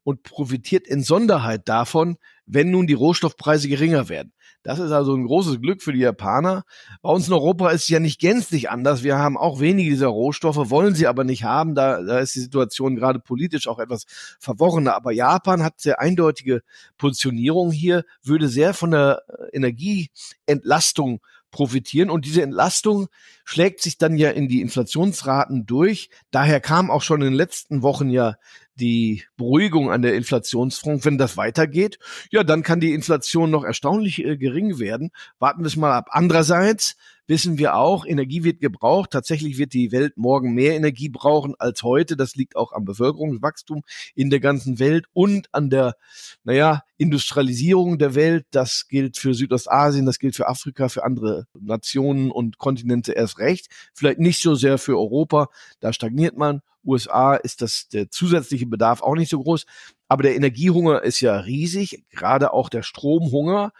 und 0.03 0.23
profitiert 0.23 0.87
in 0.87 1.03
Sonderheit 1.03 1.67
davon, 1.67 2.17
wenn 2.45 2.71
nun 2.71 2.87
die 2.87 2.93
Rohstoffpreise 2.93 3.67
geringer 3.67 4.09
werden. 4.09 4.33
Das 4.67 4.79
ist 4.79 4.91
also 4.91 5.15
ein 5.15 5.23
großes 5.23 5.61
Glück 5.61 5.81
für 5.81 5.93
die 5.93 6.01
Japaner. 6.01 6.65
Bei 7.01 7.09
uns 7.09 7.29
in 7.29 7.33
Europa 7.33 7.69
ist 7.69 7.83
es 7.83 7.87
ja 7.87 8.01
nicht 8.01 8.19
gänzlich 8.19 8.69
anders. 8.69 9.01
Wir 9.01 9.17
haben 9.17 9.37
auch 9.37 9.61
wenige 9.61 9.91
dieser 9.91 10.07
Rohstoffe, 10.07 10.69
wollen 10.69 10.93
sie 10.93 11.07
aber 11.07 11.23
nicht 11.23 11.45
haben. 11.45 11.73
Da, 11.73 12.01
da 12.01 12.19
ist 12.19 12.35
die 12.35 12.41
Situation 12.41 12.97
gerade 12.97 13.19
politisch 13.19 13.69
auch 13.69 13.79
etwas 13.79 14.03
verworrener. 14.41 14.93
Aber 14.93 15.13
Japan 15.13 15.63
hat 15.63 15.79
sehr 15.79 16.01
eindeutige 16.01 16.63
Positionierung 16.97 17.71
hier, 17.71 18.03
würde 18.21 18.49
sehr 18.49 18.73
von 18.73 18.91
der 18.91 19.21
Energieentlastung 19.53 21.21
profitieren. 21.57 22.11
Und 22.11 22.25
diese 22.25 22.43
Entlastung 22.43 23.07
schlägt 23.43 23.81
sich 23.81 23.97
dann 23.97 24.15
ja 24.15 24.29
in 24.29 24.47
die 24.47 24.61
Inflationsraten 24.61 25.65
durch. 25.65 26.11
Daher 26.29 26.59
kam 26.59 26.91
auch 26.91 27.01
schon 27.01 27.21
in 27.21 27.29
den 27.29 27.33
letzten 27.33 27.81
Wochen 27.81 28.11
ja 28.11 28.35
die 28.75 29.23
Beruhigung 29.37 29.91
an 29.91 30.03
der 30.03 30.13
Inflationsfront. 30.13 31.03
Wenn 31.03 31.17
das 31.17 31.35
weitergeht, 31.35 31.97
ja, 32.29 32.43
dann 32.43 32.61
kann 32.61 32.79
die 32.79 32.93
Inflation 32.93 33.49
noch 33.49 33.63
erstaunlich 33.63 34.23
äh, 34.23 34.37
gering 34.37 34.77
werden. 34.77 35.09
Warten 35.39 35.63
wir 35.63 35.67
es 35.67 35.75
mal 35.75 35.93
ab. 35.93 36.09
Andererseits 36.11 36.95
wissen 37.27 37.57
wir 37.57 37.75
auch, 37.75 38.05
Energie 38.05 38.43
wird 38.43 38.59
gebraucht. 38.59 39.11
Tatsächlich 39.11 39.57
wird 39.57 39.73
die 39.73 39.91
Welt 39.91 40.17
morgen 40.17 40.53
mehr 40.53 40.75
Energie 40.75 41.09
brauchen 41.09 41.55
als 41.59 41.83
heute. 41.83 42.17
Das 42.17 42.35
liegt 42.35 42.55
auch 42.55 42.71
am 42.71 42.85
Bevölkerungswachstum 42.85 43.83
in 44.15 44.29
der 44.29 44.39
ganzen 44.39 44.79
Welt 44.79 45.05
und 45.13 45.47
an 45.53 45.69
der, 45.69 45.95
naja, 46.43 46.83
Industrialisierung 46.97 47.97
der 47.97 48.15
Welt. 48.15 48.45
Das 48.51 48.87
gilt 48.87 49.17
für 49.17 49.33
Südostasien, 49.33 50.05
das 50.05 50.19
gilt 50.19 50.35
für 50.35 50.47
Afrika, 50.47 50.89
für 50.89 51.03
andere 51.03 51.45
Nationen 51.59 52.31
und 52.31 52.57
Kontinente 52.57 53.11
erst 53.11 53.39
recht. 53.39 53.67
Vielleicht 53.93 54.19
nicht 54.19 54.41
so 54.41 54.55
sehr 54.55 54.77
für 54.77 54.97
Europa. 54.97 55.49
Da 55.79 55.93
stagniert 55.93 56.37
man. 56.37 56.61
USA 56.85 57.35
ist 57.35 57.61
das 57.61 57.89
der 57.89 58.09
zusätzliche 58.09 58.65
Bedarf 58.65 59.01
auch 59.01 59.15
nicht 59.15 59.29
so 59.29 59.41
groß. 59.41 59.65
Aber 60.07 60.23
der 60.23 60.35
Energiehunger 60.35 61.03
ist 61.03 61.19
ja 61.19 61.37
riesig, 61.37 62.05
gerade 62.09 62.53
auch 62.53 62.69
der 62.69 62.81
Stromhunger. 62.81 63.73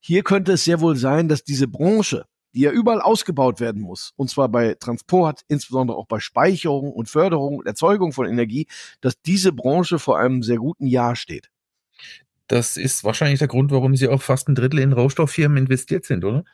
Hier 0.00 0.22
könnte 0.22 0.52
es 0.52 0.64
sehr 0.64 0.80
wohl 0.80 0.96
sein, 0.96 1.28
dass 1.28 1.44
diese 1.44 1.68
Branche, 1.68 2.26
die 2.54 2.60
ja 2.60 2.70
überall 2.70 3.00
ausgebaut 3.00 3.60
werden 3.60 3.82
muss, 3.82 4.12
und 4.16 4.30
zwar 4.30 4.48
bei 4.48 4.74
Transport, 4.74 5.42
insbesondere 5.48 5.96
auch 5.96 6.06
bei 6.06 6.20
Speicherung 6.20 6.92
und 6.92 7.08
Förderung 7.08 7.58
und 7.58 7.66
Erzeugung 7.66 8.12
von 8.12 8.26
Energie, 8.26 8.66
dass 9.00 9.20
diese 9.22 9.52
Branche 9.52 9.98
vor 9.98 10.18
einem 10.18 10.42
sehr 10.42 10.58
guten 10.58 10.86
Jahr 10.86 11.16
steht. 11.16 11.50
Das 12.48 12.76
ist 12.76 13.04
wahrscheinlich 13.04 13.38
der 13.38 13.48
Grund, 13.48 13.70
warum 13.70 13.94
Sie 13.94 14.08
auch 14.08 14.22
fast 14.22 14.48
ein 14.48 14.56
Drittel 14.56 14.80
in 14.80 14.92
Rohstofffirmen 14.92 15.58
investiert 15.58 16.04
sind, 16.04 16.24
oder? 16.24 16.44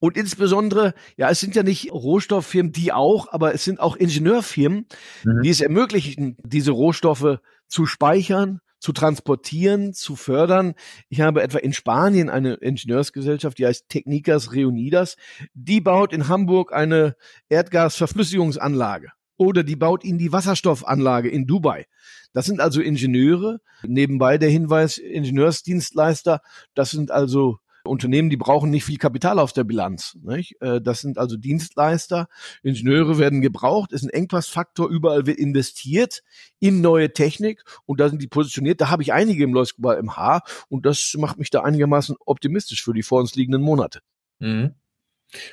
Und 0.00 0.16
insbesondere, 0.16 0.94
ja, 1.16 1.30
es 1.30 1.40
sind 1.40 1.54
ja 1.54 1.62
nicht 1.62 1.92
Rohstofffirmen, 1.92 2.72
die 2.72 2.92
auch, 2.92 3.32
aber 3.32 3.54
es 3.54 3.64
sind 3.64 3.80
auch 3.80 3.96
Ingenieurfirmen, 3.96 4.86
mhm. 5.24 5.42
die 5.42 5.48
es 5.48 5.60
ermöglichen, 5.60 6.36
diese 6.44 6.72
Rohstoffe 6.72 7.38
zu 7.68 7.86
speichern, 7.86 8.60
zu 8.84 8.92
transportieren, 8.92 9.94
zu 9.94 10.14
fördern. 10.14 10.74
Ich 11.08 11.22
habe 11.22 11.42
etwa 11.42 11.56
in 11.56 11.72
Spanien 11.72 12.28
eine 12.28 12.56
Ingenieursgesellschaft, 12.56 13.56
die 13.56 13.64
heißt 13.64 13.88
Technicas 13.88 14.52
Reunidas. 14.52 15.16
Die 15.54 15.80
baut 15.80 16.12
in 16.12 16.28
Hamburg 16.28 16.74
eine 16.74 17.16
Erdgasverflüssigungsanlage 17.48 19.08
oder 19.38 19.62
die 19.62 19.76
baut 19.76 20.04
ihnen 20.04 20.18
die 20.18 20.32
Wasserstoffanlage 20.32 21.30
in 21.30 21.46
Dubai. 21.46 21.86
Das 22.34 22.44
sind 22.44 22.60
also 22.60 22.82
Ingenieure. 22.82 23.60
Nebenbei 23.84 24.36
der 24.36 24.50
Hinweis, 24.50 24.98
Ingenieursdienstleister, 24.98 26.42
das 26.74 26.90
sind 26.90 27.10
also 27.10 27.60
Unternehmen, 27.86 28.30
die 28.30 28.36
brauchen 28.36 28.70
nicht 28.70 28.84
viel 28.84 28.98
Kapital 28.98 29.38
auf 29.38 29.52
der 29.52 29.64
Bilanz. 29.64 30.16
Nicht? 30.22 30.60
Äh, 30.60 30.80
das 30.80 31.00
sind 31.00 31.18
also 31.18 31.36
Dienstleister. 31.36 32.28
Ingenieure 32.62 33.18
werden 33.18 33.40
gebraucht, 33.40 33.92
ist 33.92 34.02
ein 34.02 34.10
Engpassfaktor. 34.10 34.88
Überall 34.88 35.26
wird 35.26 35.38
investiert 35.38 36.22
in 36.60 36.80
neue 36.80 37.12
Technik 37.12 37.64
und 37.86 38.00
da 38.00 38.08
sind 38.08 38.22
die 38.22 38.26
positioniert. 38.26 38.80
Da 38.80 38.90
habe 38.90 39.02
ich 39.02 39.12
einige 39.12 39.44
im 39.44 39.52
Leuskobal 39.52 39.98
im 39.98 40.16
Haar 40.16 40.42
und 40.68 40.86
das 40.86 41.14
macht 41.18 41.38
mich 41.38 41.50
da 41.50 41.62
einigermaßen 41.62 42.16
optimistisch 42.24 42.82
für 42.82 42.94
die 42.94 43.02
vor 43.02 43.20
uns 43.20 43.34
liegenden 43.34 43.62
Monate. 43.62 44.00
Mhm. 44.38 44.74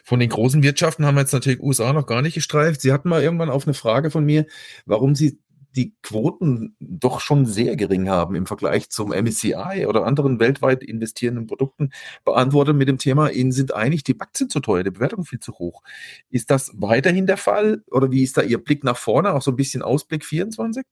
Von 0.03 0.19
den 0.19 0.29
großen 0.29 0.63
Wirtschaften 0.63 1.05
haben 1.05 1.15
wir 1.15 1.21
jetzt 1.21 1.33
natürlich 1.33 1.59
USA 1.59 1.91
noch 1.93 2.05
gar 2.05 2.21
nicht 2.21 2.35
gestreift. 2.35 2.81
Sie 2.81 2.91
hatten 2.91 3.09
mal 3.09 3.23
irgendwann 3.23 3.50
auf 3.50 3.65
eine 3.65 3.73
Frage 3.73 4.11
von 4.11 4.23
mir, 4.23 4.45
warum 4.85 5.15
Sie 5.15 5.39
die 5.75 5.93
Quoten 6.01 6.75
doch 6.79 7.21
schon 7.21 7.45
sehr 7.45 7.75
gering 7.75 8.09
haben 8.09 8.35
im 8.35 8.45
Vergleich 8.45 8.89
zum 8.89 9.09
MSCI 9.09 9.85
oder 9.87 10.05
anderen 10.05 10.39
weltweit 10.39 10.83
investierenden 10.83 11.47
Produkten, 11.47 11.91
beantwortet 12.25 12.75
mit 12.75 12.87
dem 12.87 12.97
Thema, 12.97 13.29
Ihnen 13.29 13.51
sind 13.51 13.73
eigentlich 13.73 14.03
die 14.03 14.19
Aktien 14.19 14.49
zu 14.49 14.59
teuer, 14.59 14.83
die 14.83 14.91
Bewertung 14.91 15.25
viel 15.25 15.39
zu 15.39 15.53
hoch. 15.53 15.81
Ist 16.29 16.51
das 16.51 16.71
weiterhin 16.75 17.27
der 17.27 17.37
Fall 17.37 17.83
oder 17.89 18.11
wie 18.11 18.23
ist 18.23 18.37
da 18.37 18.41
Ihr 18.41 18.63
Blick 18.63 18.83
nach 18.83 18.97
vorne, 18.97 19.33
auch 19.33 19.41
so 19.41 19.51
ein 19.51 19.55
bisschen 19.55 19.81
Ausblick 19.81 20.25
24? 20.25 20.83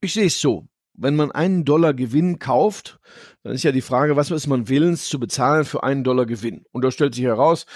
Ich 0.00 0.14
sehe 0.14 0.26
es 0.26 0.40
so. 0.40 0.68
Wenn 1.00 1.14
man 1.14 1.30
einen 1.30 1.64
Dollar 1.64 1.94
Gewinn 1.94 2.40
kauft, 2.40 2.98
dann 3.44 3.54
ist 3.54 3.62
ja 3.62 3.70
die 3.70 3.82
Frage, 3.82 4.16
was 4.16 4.32
ist 4.32 4.48
man 4.48 4.68
willens 4.68 5.08
zu 5.08 5.20
bezahlen 5.20 5.64
für 5.64 5.84
einen 5.84 6.02
Dollar 6.02 6.26
Gewinn? 6.26 6.64
Und 6.72 6.84
da 6.84 6.90
stellt 6.90 7.14
sich 7.14 7.22
heraus, 7.22 7.66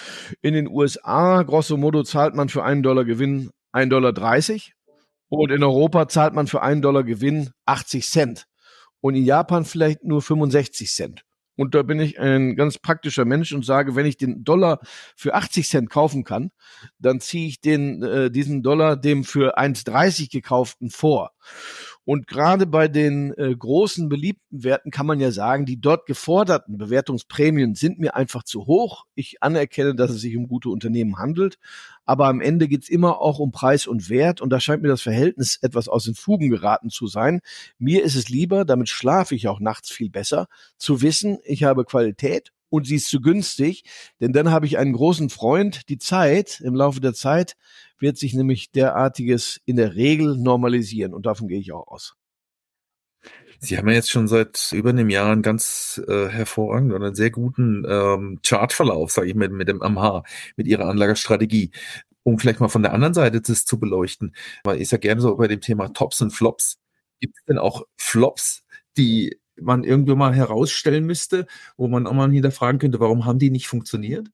in 0.41 0.55
den 0.55 0.69
USA, 0.69 1.45
grosso 1.45 1.77
modo, 1.77 2.03
zahlt 2.03 2.35
man 2.35 2.49
für 2.49 2.65
einen 2.65 2.83
Dollar 2.83 3.05
Gewinn 3.05 3.51
1,30 3.73 3.89
Dollar 3.89 4.13
und 5.39 5.51
in 5.51 5.65
Europa 5.65 6.09
zahlt 6.09 6.35
man 6.35 6.47
für 6.47 6.63
einen 6.63 6.83
Dollar 6.83 7.05
Gewinn 7.05 7.51
80 7.65 8.07
Cent. 8.07 8.47
Und 9.01 9.15
in 9.15 9.25
Japan 9.25 9.65
vielleicht 9.65 10.05
nur 10.05 10.21
65 10.21 10.91
Cent. 10.91 11.25
Und 11.57 11.75
da 11.75 11.83
bin 11.83 12.01
ich 12.01 12.19
ein 12.21 12.55
ganz 12.55 12.79
praktischer 12.79 13.25
Mensch 13.25 13.53
und 13.53 13.65
sage, 13.65 13.97
wenn 13.97 14.07
ich 14.07 14.17
den 14.17 14.45
Dollar 14.45 14.81
für 15.17 15.35
80 15.35 15.69
Cent 15.69 15.91
kaufen 15.91 16.25
kann, 16.25 16.51
dann 16.99 17.21
ziehe 17.21 17.49
ich 17.49 17.61
den, 17.61 18.03
äh, 18.03 18.31
diesen 18.31 18.63
Dollar 18.63 18.97
dem 18.97 19.25
für 19.25 19.59
1,30 19.59 20.31
gekauften 20.31 20.91
vor. 20.91 21.33
Und 22.05 22.27
gerade 22.27 22.67
bei 22.67 22.89
den 22.89 23.33
äh, 23.35 23.55
großen 23.55 24.09
beliebten 24.09 24.65
Werten 24.65 24.91
kann 24.91 25.07
man 25.07 25.21
ja 25.21 25.31
sagen, 25.31 25.67
die 25.67 25.81
dort 25.81 26.07
geforderten 26.07 26.77
Bewertungsprämien 26.77 27.77
sind 27.77 28.01
mir 28.01 28.17
einfach 28.17 28.43
zu 28.43 28.67
hoch. 28.67 29.05
Ich 29.15 29.41
anerkenne, 29.41 29.95
dass 29.95 30.11
es 30.11 30.21
sich 30.21 30.37
um 30.37 30.49
gute 30.49 30.69
Unternehmen 30.69 31.19
handelt, 31.19 31.59
aber 32.05 32.27
am 32.27 32.41
Ende 32.41 32.67
geht's 32.67 32.89
immer 32.89 33.21
auch 33.21 33.39
um 33.39 33.53
Preis 33.53 33.87
und 33.87 34.11
Wert 34.11 34.41
und 34.41 34.51
da 34.51 34.59
scheint 34.59 34.83
mir 34.83 34.89
das 34.89 35.03
Verhältnis 35.03 35.59
etwas 35.63 35.89
aus 35.89 36.05
den 36.05 36.17
Fugen 36.17 36.51
geraten 36.51 36.91
zu 36.91 37.07
sein. 37.07 37.41
Mir 37.79 38.03
ist 38.03 38.17
es 38.17 38.29
lieber, 38.29 38.65
damit 38.65 38.89
schlafe 38.89 39.37
ich 39.37 39.47
auch 39.47 39.61
nachts 39.61 39.91
viel 39.91 40.11
besser, 40.11 40.49
zu 40.79 41.03
wissen, 41.03 41.39
ich 41.45 41.63
habe 41.63 41.85
Qualität 41.85 42.53
und 42.73 42.87
sie 42.87 42.97
ist 42.97 43.11
zu 43.11 43.21
günstig, 43.21 43.85
denn 44.21 44.33
dann 44.33 44.51
habe 44.51 44.65
ich 44.65 44.79
einen 44.79 44.95
großen 44.95 45.29
Freund. 45.29 45.89
Die 45.91 45.99
Zeit, 45.99 46.61
im 46.65 46.75
Laufe 46.75 47.01
der 47.01 47.13
Zeit 47.13 47.55
wird 47.99 48.17
sich 48.17 48.33
nämlich 48.33 48.73
derartiges 48.73 49.61
in 49.67 49.77
der 49.77 49.95
Regel 49.95 50.39
normalisieren 50.39 51.13
und 51.13 51.27
davon 51.27 51.49
gehe 51.49 51.61
ich 51.61 51.73
auch 51.73 51.87
aus. 51.87 52.15
Sie 53.61 53.77
haben 53.77 53.89
ja 53.89 53.95
jetzt 53.95 54.11
schon 54.11 54.27
seit 54.27 54.73
über 54.73 54.91
einem 54.91 55.11
Jahr 55.11 55.31
einen 55.31 55.43
ganz 55.43 56.03
äh, 56.09 56.29
hervorragenden 56.29 56.97
oder 56.97 57.07
einen 57.07 57.15
sehr 57.15 57.31
guten 57.31 57.85
ähm, 57.87 58.41
Chartverlauf, 58.43 59.13
sage 59.13 59.29
ich 59.29 59.35
mal, 59.35 59.51
mit 59.51 59.69
dem 59.69 59.83
AMH, 59.83 60.25
mit 60.57 60.67
Ihrer 60.67 60.89
Anlagestrategie. 60.89 61.71
Um 62.25 62.39
vielleicht 62.39 62.61
mal 62.61 62.69
von 62.69 62.83
der 62.83 62.95
anderen 62.95 63.15
Seite 63.15 63.41
das 63.43 63.67
zu 63.67 63.79
beleuchten, 63.79 64.35
weil 64.65 64.81
ist 64.81 64.93
ja 64.93 64.99
gerne 64.99 65.21
so 65.21 65.37
bei 65.37 65.47
dem 65.47 65.61
Thema 65.61 65.89
Tops 65.93 66.23
und 66.23 66.31
Flops. 66.31 66.79
Gibt 67.21 67.37
es 67.37 67.45
denn 67.45 67.59
auch 67.59 67.85
Flops, 67.99 68.65
die 68.97 69.42
man 69.65 69.85
irgendwie 69.85 70.15
mal 70.15 70.35
herausstellen 70.35 71.05
müsste, 71.05 71.47
wo 71.77 71.89
man 71.89 72.07
auch 72.07 72.13
mal 72.13 72.31
hinterfragen 72.31 72.79
könnte, 72.79 73.01
warum 73.01 73.25
haben 73.25 73.39
die 73.39 73.51
nicht 73.51 73.69
funktioniert? 73.69 74.29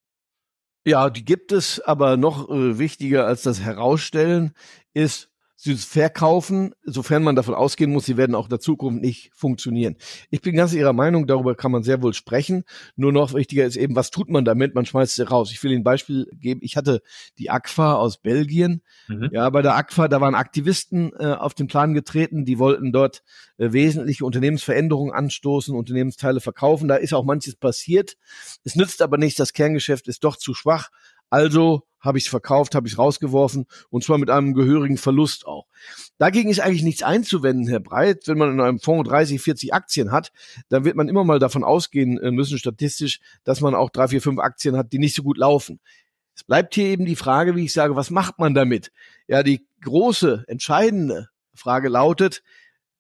Ja, 0.87 1.11
die 1.11 1.25
gibt 1.25 1.53
es, 1.53 1.81
aber 1.81 2.17
noch 2.17 2.49
äh, 2.49 2.79
wichtiger 2.79 3.27
als 3.27 3.43
das 3.43 3.61
Herausstellen 3.61 4.53
ist, 4.95 5.31
sie 5.61 5.75
verkaufen, 5.75 6.73
sofern 6.85 7.25
man 7.25 7.35
davon 7.35 7.55
ausgehen 7.55 7.91
muss, 7.91 8.07
sie 8.07 8.17
werden 8.17 8.37
auch 8.37 8.45
in 8.45 8.51
der 8.51 8.61
Zukunft 8.61 9.03
nicht 9.03 9.33
funktionieren. 9.35 9.97
Ich 10.31 10.41
bin 10.41 10.55
ganz 10.55 10.73
Ihrer 10.73 10.93
Meinung, 10.93 11.27
darüber 11.27 11.57
kann 11.57 11.73
man 11.73 11.83
sehr 11.83 12.01
wohl 12.01 12.15
sprechen. 12.15 12.63
Nur 12.95 13.13
noch 13.13 13.35
wichtiger 13.35 13.67
ist 13.67 13.75
eben, 13.75 13.97
was 13.97 14.13
tut 14.13 14.31
man 14.31 14.45
damit? 14.45 14.77
Man 14.77 14.87
schmeißt 14.87 15.17
sie 15.17 15.29
raus. 15.29 15.51
Ich 15.51 15.61
will 15.65 15.73
Ihnen 15.73 15.81
ein 15.81 15.85
Beispiel 15.85 16.29
geben. 16.33 16.61
Ich 16.63 16.77
hatte 16.77 17.03
die 17.39 17.51
Aqua 17.51 17.95
aus 17.95 18.19
Belgien. 18.19 18.83
Mhm. 19.09 19.31
Ja, 19.33 19.51
bei 19.51 19.61
der 19.61 19.75
Aqua, 19.75 20.07
da 20.07 20.21
waren 20.21 20.37
Aktivisten 20.37 21.13
äh, 21.19 21.33
auf 21.33 21.55
den 21.55 21.67
Plan 21.67 21.93
getreten, 21.93 22.45
die 22.45 22.61
wollten 22.61 22.93
dort 22.93 23.25
äh, 23.57 23.73
wesentliche 23.73 24.25
Unternehmensveränderungen 24.25 25.13
anstoßen, 25.13 25.75
Unternehmensteile 25.75 26.39
verkaufen. 26.41 26.87
Da 26.87 26.95
ist 26.95 27.13
auch 27.13 27.25
manches 27.25 27.57
passiert. 27.57 28.17
Es 28.63 28.77
nützt 28.77 29.03
aber 29.03 29.19
nichts, 29.19 29.39
das 29.39 29.53
Kerngeschäft 29.53 30.07
ist 30.07 30.23
doch 30.23 30.37
zu 30.37 30.55
schwach. 30.55 30.91
Also 31.31 31.83
habe 32.01 32.19
ich 32.19 32.25
es 32.25 32.31
verkauft, 32.31 32.75
habe 32.75 32.87
ich 32.87 32.95
es 32.95 32.99
rausgeworfen 32.99 33.67
und 33.91 34.05
zwar 34.05 34.19
mit 34.19 34.31
einem 34.31 34.55
gehörigen 34.55 34.99
Verlust 34.99 35.47
auch. 35.47 35.67
Dagegen 36.19 36.49
ist 36.49 36.61
eigentlich 36.61 36.85
nichts 36.85 37.03
einzuwenden, 37.03 37.69
Herr 37.69 37.81
Breit. 37.81 38.27
Wenn 38.27 38.39
man 38.39 38.53
in 38.53 38.61
einem 38.61 38.79
Fonds 38.79 39.09
30, 39.09 39.41
40 39.41 39.75
Aktien 39.75 40.13
hat, 40.13 40.33
dann 40.69 40.85
wird 40.85 40.97
man 40.97 41.09
immer 41.09 41.25
mal 41.25 41.39
davon 41.39 41.65
ausgehen 41.65 42.19
äh, 42.19 42.31
müssen, 42.31 42.59
statistisch, 42.59 43.21
dass 43.45 43.61
man 43.61 43.75
auch 43.75 43.91
drei, 43.91 44.09
vier, 44.09 44.23
fünf 44.23 44.39
Aktien 44.39 44.77
hat, 44.77 44.93
die 44.93 44.99
nicht 44.99 45.15
so 45.15 45.23
gut 45.23 45.39
laufen. 45.39 45.81
Es 46.35 46.45
bleibt 46.45 46.75
hier 46.75 46.87
eben 46.87 47.05
die 47.05 47.17
Frage, 47.17 47.57
wie 47.57 47.65
ich 47.65 47.73
sage, 47.73 47.97
was 47.97 48.11
macht 48.11 48.39
man 48.39 48.55
damit? 48.55 48.93
Ja, 49.27 49.43
die 49.43 49.67
große, 49.81 50.45
entscheidende 50.47 51.31
Frage 51.53 51.89
lautet, 51.89 52.43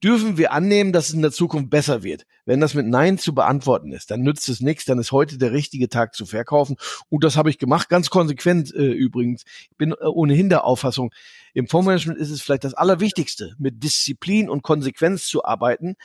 dürfen 0.02 0.37
wir 0.37 0.52
annehmen, 0.52 0.93
dass 0.93 1.09
es 1.09 1.14
in 1.14 1.23
der 1.23 1.33
Zukunft 1.33 1.71
besser 1.71 2.02
wird. 2.02 2.25
Wenn 2.45 2.61
das 2.61 2.75
mit 2.75 2.87
Nein 2.87 3.19
zu 3.19 3.35
beantworten 3.35 3.93
ist, 3.93 4.11
dann 4.11 4.23
nützt 4.23 4.49
es 4.49 4.61
nichts, 4.61 4.85
dann 4.85 4.99
ist 4.99 5.12
heute 5.12 5.38
der 5.38 5.52
richtige 5.52 5.88
Tag 5.88 6.14
zu 6.14 6.25
verkaufen. 6.25 6.76
Und 7.09 7.25
das 7.25 7.37
habe 7.37 7.50
ich 7.50 7.59
gemacht, 7.59 7.88
ganz 7.88 8.11
konsequent 8.11 8.75
äh, 8.75 8.90
übrigens. 8.93 9.45
Ich 9.71 9.76
bin 9.76 9.93
äh, 9.93 10.05
ohnehin 10.05 10.49
der 10.49 10.64
Auffassung, 10.64 11.12
im 11.55 11.67
Fondsmanagement 11.67 12.19
ist 12.19 12.31
es 12.31 12.40
vielleicht 12.40 12.64
das 12.64 12.75
Allerwichtigste, 12.75 13.55
mit 13.59 13.83
Disziplin 13.83 14.49
und 14.49 14.62
Konsequenz 14.62 15.26
zu 15.26 15.45
arbeiten. 15.45 15.97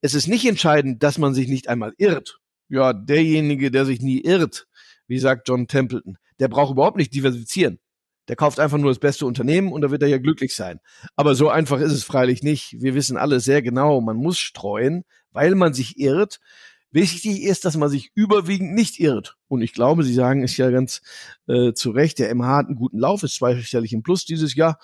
Es 0.00 0.14
ist 0.14 0.26
nicht 0.26 0.46
entscheidend, 0.46 1.02
dass 1.02 1.18
man 1.18 1.34
sich 1.34 1.48
nicht 1.48 1.68
einmal 1.68 1.92
irrt. 1.98 2.38
Ja, 2.68 2.92
derjenige, 2.92 3.70
der 3.70 3.84
sich 3.84 4.00
nie 4.00 4.20
irrt, 4.20 4.66
wie 5.06 5.18
sagt 5.18 5.48
John 5.48 5.68
Templeton, 5.68 6.18
der 6.40 6.48
braucht 6.48 6.72
überhaupt 6.72 6.96
nicht 6.96 7.14
diversifizieren. 7.14 7.78
Der 8.28 8.36
kauft 8.36 8.60
einfach 8.60 8.78
nur 8.78 8.90
das 8.90 8.98
beste 8.98 9.26
Unternehmen 9.26 9.72
und 9.72 9.82
da 9.82 9.90
wird 9.90 10.02
er 10.02 10.08
ja 10.08 10.18
glücklich 10.18 10.54
sein. 10.54 10.80
Aber 11.14 11.34
so 11.34 11.48
einfach 11.48 11.80
ist 11.80 11.92
es 11.92 12.04
freilich 12.04 12.42
nicht. 12.42 12.76
Wir 12.80 12.94
wissen 12.94 13.16
alle 13.16 13.40
sehr 13.40 13.62
genau, 13.62 14.00
man 14.00 14.16
muss 14.16 14.38
streuen, 14.38 15.04
weil 15.30 15.54
man 15.54 15.74
sich 15.74 15.98
irrt. 15.98 16.40
Wichtig 16.90 17.42
ist, 17.42 17.64
dass 17.64 17.76
man 17.76 17.88
sich 17.88 18.10
überwiegend 18.14 18.74
nicht 18.74 18.98
irrt. 19.00 19.36
Und 19.48 19.60
ich 19.60 19.72
glaube, 19.72 20.02
Sie 20.02 20.14
sagen 20.14 20.42
es 20.42 20.56
ja 20.56 20.70
ganz 20.70 21.02
äh, 21.46 21.72
zu 21.72 21.90
Recht, 21.90 22.18
der 22.18 22.34
MH 22.34 22.56
hat 22.56 22.66
einen 22.66 22.76
guten 22.76 22.98
Lauf, 22.98 23.22
ist 23.22 23.36
zweistellig 23.36 23.92
im 23.92 24.02
Plus 24.02 24.24
dieses 24.24 24.54
Jahr. 24.54 24.78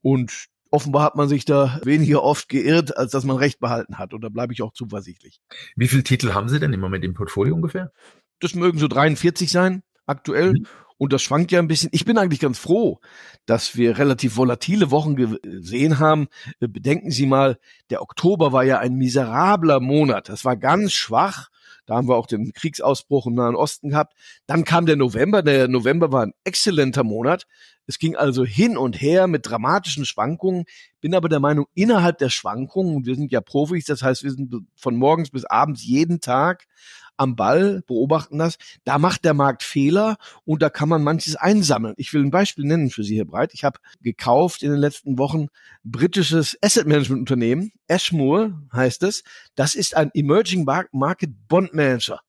Und 0.00 0.48
offenbar 0.74 1.04
hat 1.04 1.14
man 1.14 1.28
sich 1.28 1.44
da 1.44 1.80
weniger 1.84 2.22
oft 2.22 2.48
geirrt, 2.48 2.96
als 2.96 3.12
dass 3.12 3.24
man 3.24 3.36
Recht 3.36 3.60
behalten 3.60 3.98
hat. 3.98 4.12
Und 4.12 4.22
da 4.22 4.28
bleibe 4.28 4.52
ich 4.52 4.62
auch 4.62 4.72
zuversichtlich. 4.72 5.40
Wie 5.76 5.86
viele 5.86 6.02
Titel 6.02 6.34
haben 6.34 6.48
Sie 6.48 6.58
denn 6.58 6.72
im 6.72 6.80
Moment 6.80 7.04
im 7.04 7.14
Portfolio 7.14 7.54
ungefähr? 7.54 7.92
Das 8.40 8.54
mögen 8.54 8.78
so 8.78 8.88
43 8.88 9.50
sein, 9.50 9.84
aktuell. 10.06 10.54
Mhm. 10.54 10.66
Und 10.96 11.12
das 11.12 11.22
schwankt 11.22 11.50
ja 11.50 11.58
ein 11.58 11.68
bisschen. 11.68 11.90
Ich 11.92 12.04
bin 12.04 12.18
eigentlich 12.18 12.40
ganz 12.40 12.58
froh, 12.58 13.00
dass 13.46 13.76
wir 13.76 13.98
relativ 13.98 14.36
volatile 14.36 14.90
Wochen 14.90 15.16
gesehen 15.16 15.98
haben. 15.98 16.28
Äh, 16.60 16.68
bedenken 16.68 17.10
Sie 17.10 17.26
mal, 17.26 17.58
der 17.90 18.02
Oktober 18.02 18.52
war 18.52 18.64
ja 18.64 18.78
ein 18.78 18.94
miserabler 18.94 19.80
Monat. 19.80 20.28
Das 20.28 20.44
war 20.44 20.56
ganz 20.56 20.92
schwach. 20.92 21.48
Da 21.86 21.96
haben 21.96 22.08
wir 22.08 22.16
auch 22.16 22.26
den 22.26 22.52
Kriegsausbruch 22.52 23.26
im 23.26 23.34
Nahen 23.34 23.56
Osten 23.56 23.90
gehabt. 23.90 24.14
Dann 24.46 24.64
kam 24.64 24.86
der 24.86 24.96
November. 24.96 25.42
Der 25.42 25.68
November 25.68 26.12
war 26.12 26.22
ein 26.22 26.32
exzellenter 26.44 27.04
Monat. 27.04 27.46
Es 27.86 27.98
ging 27.98 28.16
also 28.16 28.44
hin 28.44 28.76
und 28.76 29.00
her 29.00 29.26
mit 29.26 29.46
dramatischen 29.46 30.06
Schwankungen. 30.06 30.64
Bin 31.00 31.14
aber 31.14 31.28
der 31.28 31.40
Meinung, 31.40 31.66
innerhalb 31.74 32.18
der 32.18 32.30
Schwankungen, 32.30 33.04
wir 33.04 33.14
sind 33.14 33.30
ja 33.30 33.42
Profis, 33.42 33.84
das 33.84 34.02
heißt, 34.02 34.22
wir 34.22 34.30
sind 34.30 34.54
von 34.74 34.96
morgens 34.96 35.30
bis 35.30 35.44
abends 35.44 35.84
jeden 35.84 36.20
Tag 36.20 36.66
am 37.16 37.36
Ball, 37.36 37.82
beobachten 37.86 38.38
das. 38.38 38.56
Da 38.84 38.98
macht 38.98 39.24
der 39.24 39.34
Markt 39.34 39.62
Fehler 39.62 40.16
und 40.44 40.62
da 40.62 40.70
kann 40.70 40.88
man 40.88 41.02
manches 41.02 41.36
einsammeln. 41.36 41.94
Ich 41.96 42.12
will 42.12 42.22
ein 42.22 42.30
Beispiel 42.30 42.64
nennen 42.64 42.90
für 42.90 43.04
Sie, 43.04 43.16
Herr 43.16 43.24
Breit. 43.24 43.54
Ich 43.54 43.64
habe 43.64 43.78
gekauft 44.00 44.62
in 44.62 44.70
den 44.70 44.80
letzten 44.80 45.18
Wochen 45.18 45.48
britisches 45.84 46.56
Asset 46.62 46.86
Management 46.86 47.20
Unternehmen. 47.20 47.72
Ashmore 47.88 48.58
heißt 48.72 49.02
es. 49.02 49.22
Das 49.54 49.74
ist 49.74 49.96
ein 49.96 50.10
Emerging 50.14 50.64
Market 50.92 51.30
Bond 51.48 51.74
Manager. 51.74 52.20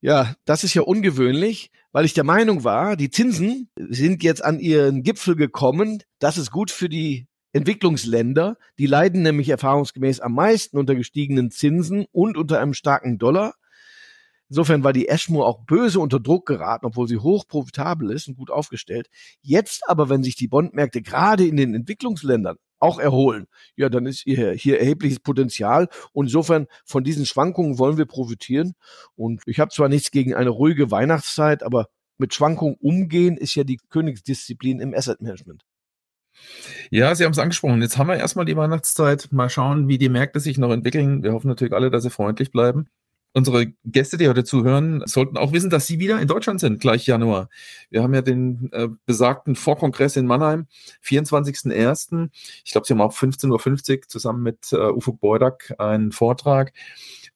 Ja, 0.00 0.34
das 0.46 0.64
ist 0.64 0.72
ja 0.72 0.82
ungewöhnlich, 0.82 1.70
weil 1.92 2.06
ich 2.06 2.14
der 2.14 2.24
Meinung 2.24 2.64
war, 2.64 2.96
die 2.96 3.10
Zinsen 3.10 3.68
sind 3.76 4.22
jetzt 4.22 4.42
an 4.42 4.58
ihren 4.58 5.02
Gipfel 5.02 5.36
gekommen. 5.36 6.02
Das 6.18 6.38
ist 6.38 6.50
gut 6.50 6.70
für 6.70 6.88
die 6.88 7.26
Entwicklungsländer. 7.52 8.56
Die 8.78 8.86
leiden 8.86 9.22
nämlich 9.22 9.50
erfahrungsgemäß 9.50 10.20
am 10.20 10.34
meisten 10.34 10.78
unter 10.78 10.94
gestiegenen 10.94 11.50
Zinsen 11.50 12.06
und 12.12 12.38
unter 12.38 12.60
einem 12.60 12.74
starken 12.74 13.18
Dollar. 13.18 13.54
Insofern 14.50 14.82
war 14.82 14.92
die 14.92 15.08
Ashmore 15.08 15.46
auch 15.46 15.64
böse 15.64 16.00
unter 16.00 16.18
Druck 16.18 16.44
geraten, 16.44 16.84
obwohl 16.84 17.06
sie 17.06 17.18
hoch 17.18 17.46
profitabel 17.46 18.10
ist 18.10 18.26
und 18.28 18.36
gut 18.36 18.50
aufgestellt. 18.50 19.08
Jetzt 19.40 19.88
aber, 19.88 20.08
wenn 20.08 20.24
sich 20.24 20.34
die 20.34 20.48
Bondmärkte 20.48 21.02
gerade 21.02 21.46
in 21.46 21.56
den 21.56 21.72
Entwicklungsländern 21.72 22.56
auch 22.80 22.98
erholen, 22.98 23.46
ja, 23.76 23.88
dann 23.88 24.06
ist 24.06 24.22
hier, 24.22 24.52
hier 24.52 24.80
erhebliches 24.80 25.20
Potenzial. 25.20 25.88
Und 26.12 26.26
insofern 26.26 26.66
von 26.84 27.04
diesen 27.04 27.26
Schwankungen 27.26 27.78
wollen 27.78 27.96
wir 27.96 28.06
profitieren. 28.06 28.74
Und 29.14 29.42
ich 29.46 29.60
habe 29.60 29.70
zwar 29.70 29.88
nichts 29.88 30.10
gegen 30.10 30.34
eine 30.34 30.50
ruhige 30.50 30.90
Weihnachtszeit, 30.90 31.62
aber 31.62 31.86
mit 32.18 32.34
Schwankungen 32.34 32.76
umgehen 32.80 33.36
ist 33.36 33.54
ja 33.54 33.64
die 33.64 33.78
Königsdisziplin 33.88 34.80
im 34.80 34.94
Asset 34.94 35.20
Management. 35.20 35.62
Ja, 36.90 37.14
Sie 37.14 37.24
haben 37.24 37.32
es 37.32 37.38
angesprochen. 37.38 37.82
Jetzt 37.82 37.98
haben 37.98 38.08
wir 38.08 38.16
erstmal 38.16 38.46
die 38.46 38.56
Weihnachtszeit. 38.56 39.28
Mal 39.30 39.48
schauen, 39.48 39.88
wie 39.88 39.98
die 39.98 40.08
Märkte 40.08 40.40
sich 40.40 40.58
noch 40.58 40.72
entwickeln. 40.72 41.22
Wir 41.22 41.32
hoffen 41.32 41.48
natürlich 41.48 41.72
alle, 41.72 41.90
dass 41.90 42.02
sie 42.02 42.10
freundlich 42.10 42.50
bleiben. 42.50 42.88
Unsere 43.32 43.66
Gäste, 43.84 44.16
die 44.16 44.28
heute 44.28 44.42
zuhören, 44.42 45.04
sollten 45.06 45.36
auch 45.36 45.52
wissen, 45.52 45.70
dass 45.70 45.86
sie 45.86 46.00
wieder 46.00 46.20
in 46.20 46.26
Deutschland 46.26 46.58
sind, 46.58 46.80
gleich 46.80 47.06
Januar. 47.06 47.48
Wir 47.88 48.02
haben 48.02 48.12
ja 48.12 48.22
den 48.22 48.70
äh, 48.72 48.88
besagten 49.06 49.54
Vorkongress 49.54 50.16
in 50.16 50.26
Mannheim, 50.26 50.66
24.01. 51.04 52.30
Ich 52.64 52.72
glaube, 52.72 52.88
sie 52.88 52.92
haben 52.92 53.00
auch 53.00 53.14
15.50 53.14 53.96
Uhr 53.96 54.08
zusammen 54.08 54.42
mit 54.42 54.72
äh, 54.72 54.90
Ufuk 54.90 55.20
Beudak 55.20 55.72
einen 55.78 56.10
Vortrag. 56.10 56.72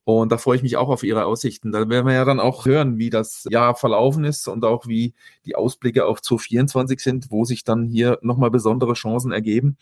Und 0.03 0.33
da 0.33 0.37
freue 0.37 0.57
ich 0.57 0.63
mich 0.63 0.75
auch 0.75 0.89
auf 0.89 1.01
Ihre 1.03 1.25
Aussichten. 1.25 1.71
Da 1.71 1.87
werden 1.87 2.05
wir 2.05 2.13
ja 2.13 2.25
dann 2.25 2.41
auch 2.41 2.65
hören, 2.65 2.97
wie 2.97 3.09
das 3.09 3.47
Jahr 3.49 3.73
verlaufen 3.75 4.25
ist 4.25 4.49
und 4.49 4.65
auch 4.65 4.87
wie 4.87 5.13
die 5.45 5.55
Ausblicke 5.55 6.05
auf 6.05 6.21
2024 6.21 6.99
sind, 6.99 7.31
wo 7.31 7.45
sich 7.45 7.63
dann 7.63 7.85
hier 7.85 8.19
nochmal 8.21 8.51
besondere 8.51 8.95
Chancen 8.95 9.31
ergeben. 9.31 9.77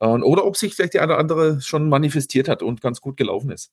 Oder 0.00 0.46
ob 0.46 0.56
sich 0.56 0.74
vielleicht 0.74 0.94
die 0.94 1.00
eine 1.00 1.12
oder 1.12 1.20
andere 1.20 1.60
schon 1.60 1.90
manifestiert 1.90 2.48
hat 2.48 2.62
und 2.62 2.80
ganz 2.80 3.02
gut 3.02 3.18
gelaufen 3.18 3.50
ist. 3.50 3.70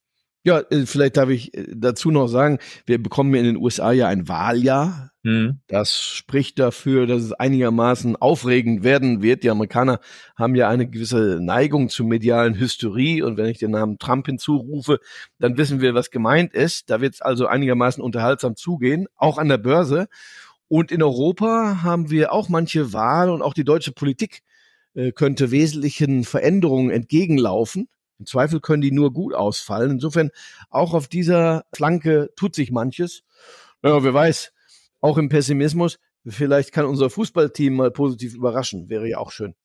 Ja, 0.47 0.61
äh, 0.69 0.85
vielleicht 0.85 1.17
darf 1.17 1.27
ich 1.27 1.53
äh, 1.57 1.65
dazu 1.75 2.09
noch 2.09 2.27
sagen, 2.27 2.59
wir 2.85 3.03
bekommen 3.03 3.33
in 3.33 3.43
den 3.43 3.57
USA 3.57 3.91
ja 3.91 4.07
ein 4.07 4.29
Wahljahr. 4.29 5.11
Mhm. 5.23 5.59
Das 5.67 6.01
spricht 6.01 6.57
dafür, 6.57 7.05
dass 7.05 7.21
es 7.21 7.33
einigermaßen 7.33 8.15
aufregend 8.15 8.85
werden 8.85 9.21
wird. 9.21 9.43
Die 9.43 9.49
Amerikaner 9.49 9.99
haben 10.37 10.55
ja 10.55 10.69
eine 10.69 10.89
gewisse 10.89 11.39
Neigung 11.41 11.89
zur 11.89 12.05
medialen 12.05 12.57
Hysterie 12.57 13.23
und 13.23 13.35
wenn 13.35 13.47
ich 13.47 13.57
den 13.57 13.71
Namen 13.71 13.99
Trump 13.99 14.27
hinzurufe, 14.27 14.99
dann 15.37 15.57
wissen 15.57 15.81
wir, 15.81 15.93
was 15.93 16.11
gemeint 16.11 16.53
ist. 16.53 16.89
Da 16.89 17.01
wird 17.01 17.15
es 17.15 17.21
also 17.21 17.47
einigermaßen 17.47 18.01
unterhaltsam 18.01 18.55
zugehen, 18.55 19.07
auch 19.17 19.37
an 19.37 19.49
der 19.49 19.57
Börse. 19.57 20.07
Und 20.69 20.93
in 20.93 21.03
Europa 21.03 21.83
haben 21.83 22.09
wir 22.09 22.31
auch 22.31 22.47
manche 22.47 22.93
Wahlen 22.93 23.31
und 23.31 23.41
auch 23.41 23.53
die 23.53 23.65
deutsche 23.65 23.91
Politik 23.91 24.43
äh, 24.93 25.11
könnte 25.11 25.51
wesentlichen 25.51 26.23
Veränderungen 26.23 26.89
entgegenlaufen. 26.89 27.89
Im 28.19 28.25
Zweifel 28.25 28.59
können 28.59 28.81
die 28.81 28.91
nur 28.91 29.13
gut 29.13 29.33
ausfallen. 29.33 29.91
Insofern 29.91 30.31
auch 30.69 30.93
auf 30.93 31.07
dieser 31.07 31.65
Flanke 31.73 32.29
tut 32.35 32.55
sich 32.55 32.71
manches. 32.71 33.23
Ja, 33.83 34.03
wer 34.03 34.13
weiß, 34.13 34.51
auch 35.01 35.17
im 35.17 35.29
Pessimismus, 35.29 35.99
vielleicht 36.25 36.71
kann 36.71 36.85
unser 36.85 37.09
Fußballteam 37.09 37.75
mal 37.75 37.91
positiv 37.91 38.33
überraschen. 38.35 38.89
Wäre 38.89 39.07
ja 39.07 39.19
auch 39.19 39.31
schön. 39.31 39.55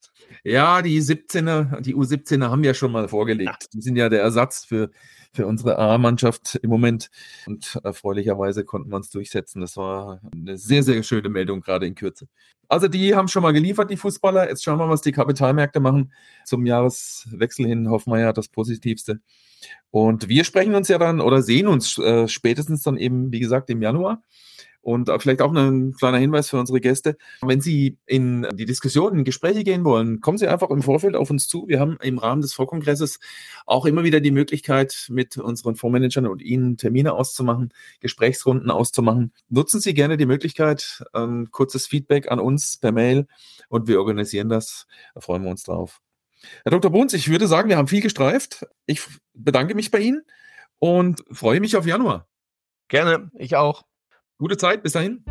Ja, 0.44 0.82
die 0.82 1.00
17er, 1.00 1.80
die 1.80 1.94
U17er 1.94 2.50
haben 2.50 2.64
ja 2.64 2.74
schon 2.74 2.92
mal 2.92 3.08
vorgelegt. 3.08 3.62
Ja. 3.62 3.68
Die 3.72 3.80
sind 3.80 3.96
ja 3.96 4.08
der 4.08 4.22
Ersatz 4.22 4.64
für, 4.64 4.90
für 5.32 5.46
unsere 5.46 5.78
A-Mannschaft 5.78 6.56
im 6.62 6.70
Moment. 6.70 7.10
Und 7.46 7.78
erfreulicherweise 7.82 8.64
konnten 8.64 8.90
wir 8.90 8.96
uns 8.96 9.10
durchsetzen. 9.10 9.60
Das 9.60 9.76
war 9.76 10.20
eine 10.32 10.56
sehr, 10.56 10.82
sehr 10.82 11.02
schöne 11.02 11.28
Meldung, 11.28 11.60
gerade 11.60 11.86
in 11.86 11.94
Kürze. 11.94 12.28
Also 12.72 12.88
die 12.88 13.14
haben 13.14 13.28
schon 13.28 13.42
mal 13.42 13.52
geliefert, 13.52 13.90
die 13.90 13.98
Fußballer. 13.98 14.48
Jetzt 14.48 14.64
schauen 14.64 14.78
wir 14.78 14.86
mal, 14.86 14.92
was 14.92 15.02
die 15.02 15.12
Kapitalmärkte 15.12 15.78
machen. 15.78 16.10
Zum 16.46 16.64
Jahreswechsel 16.64 17.66
hin 17.66 17.90
hoffen 17.90 18.14
wir 18.14 18.20
ja 18.20 18.32
das 18.32 18.48
Positivste. 18.48 19.20
Und 19.90 20.30
wir 20.30 20.42
sprechen 20.44 20.74
uns 20.74 20.88
ja 20.88 20.96
dann 20.96 21.20
oder 21.20 21.42
sehen 21.42 21.66
uns 21.66 21.98
äh, 21.98 22.28
spätestens 22.28 22.82
dann 22.82 22.96
eben, 22.96 23.30
wie 23.30 23.40
gesagt, 23.40 23.68
im 23.68 23.82
Januar. 23.82 24.22
Und 24.84 25.08
vielleicht 25.18 25.40
auch 25.42 25.54
ein 25.54 25.94
kleiner 25.94 26.18
Hinweis 26.18 26.50
für 26.50 26.58
unsere 26.58 26.80
Gäste. 26.80 27.16
Wenn 27.40 27.60
Sie 27.60 27.98
in 28.04 28.48
die 28.54 28.64
Diskussion, 28.64 29.16
in 29.16 29.22
Gespräche 29.24 29.62
gehen 29.62 29.84
wollen, 29.84 30.20
kommen 30.20 30.38
Sie 30.38 30.48
einfach 30.48 30.70
im 30.70 30.82
Vorfeld 30.82 31.14
auf 31.14 31.30
uns 31.30 31.46
zu. 31.46 31.68
Wir 31.68 31.78
haben 31.78 31.98
im 32.02 32.18
Rahmen 32.18 32.42
des 32.42 32.52
Vorkongresses 32.52 33.20
auch 33.64 33.86
immer 33.86 34.02
wieder 34.02 34.18
die 34.18 34.32
Möglichkeit, 34.32 35.06
mit 35.08 35.36
unseren 35.36 35.76
Fondsmanagern 35.76 36.26
und 36.26 36.42
Ihnen 36.42 36.78
Termine 36.78 37.12
auszumachen, 37.12 37.72
Gesprächsrunden 38.00 38.72
auszumachen. 38.72 39.32
Nutzen 39.48 39.80
Sie 39.80 39.94
gerne 39.94 40.16
die 40.16 40.26
Möglichkeit, 40.26 41.04
ein 41.12 41.52
kurzes 41.52 41.86
Feedback 41.86 42.28
an 42.32 42.40
uns 42.40 42.76
per 42.76 42.90
Mail 42.90 43.28
und 43.68 43.86
wir 43.86 44.00
organisieren 44.00 44.48
das. 44.48 44.88
Da 45.14 45.20
freuen 45.20 45.44
wir 45.44 45.50
uns 45.50 45.62
drauf. 45.62 46.00
Herr 46.64 46.72
Dr. 46.72 46.90
Bruns, 46.90 47.14
ich 47.14 47.28
würde 47.28 47.46
sagen, 47.46 47.68
wir 47.68 47.76
haben 47.76 47.86
viel 47.86 48.02
gestreift. 48.02 48.66
Ich 48.86 49.00
bedanke 49.32 49.76
mich 49.76 49.92
bei 49.92 50.00
Ihnen 50.00 50.22
und 50.80 51.22
freue 51.30 51.60
mich 51.60 51.76
auf 51.76 51.86
Januar. 51.86 52.26
Gerne, 52.88 53.30
ich 53.38 53.54
auch. 53.54 53.84
Gute 54.42 54.56
Zeit, 54.56 54.82
bis 54.82 54.94
dahin. 54.94 55.22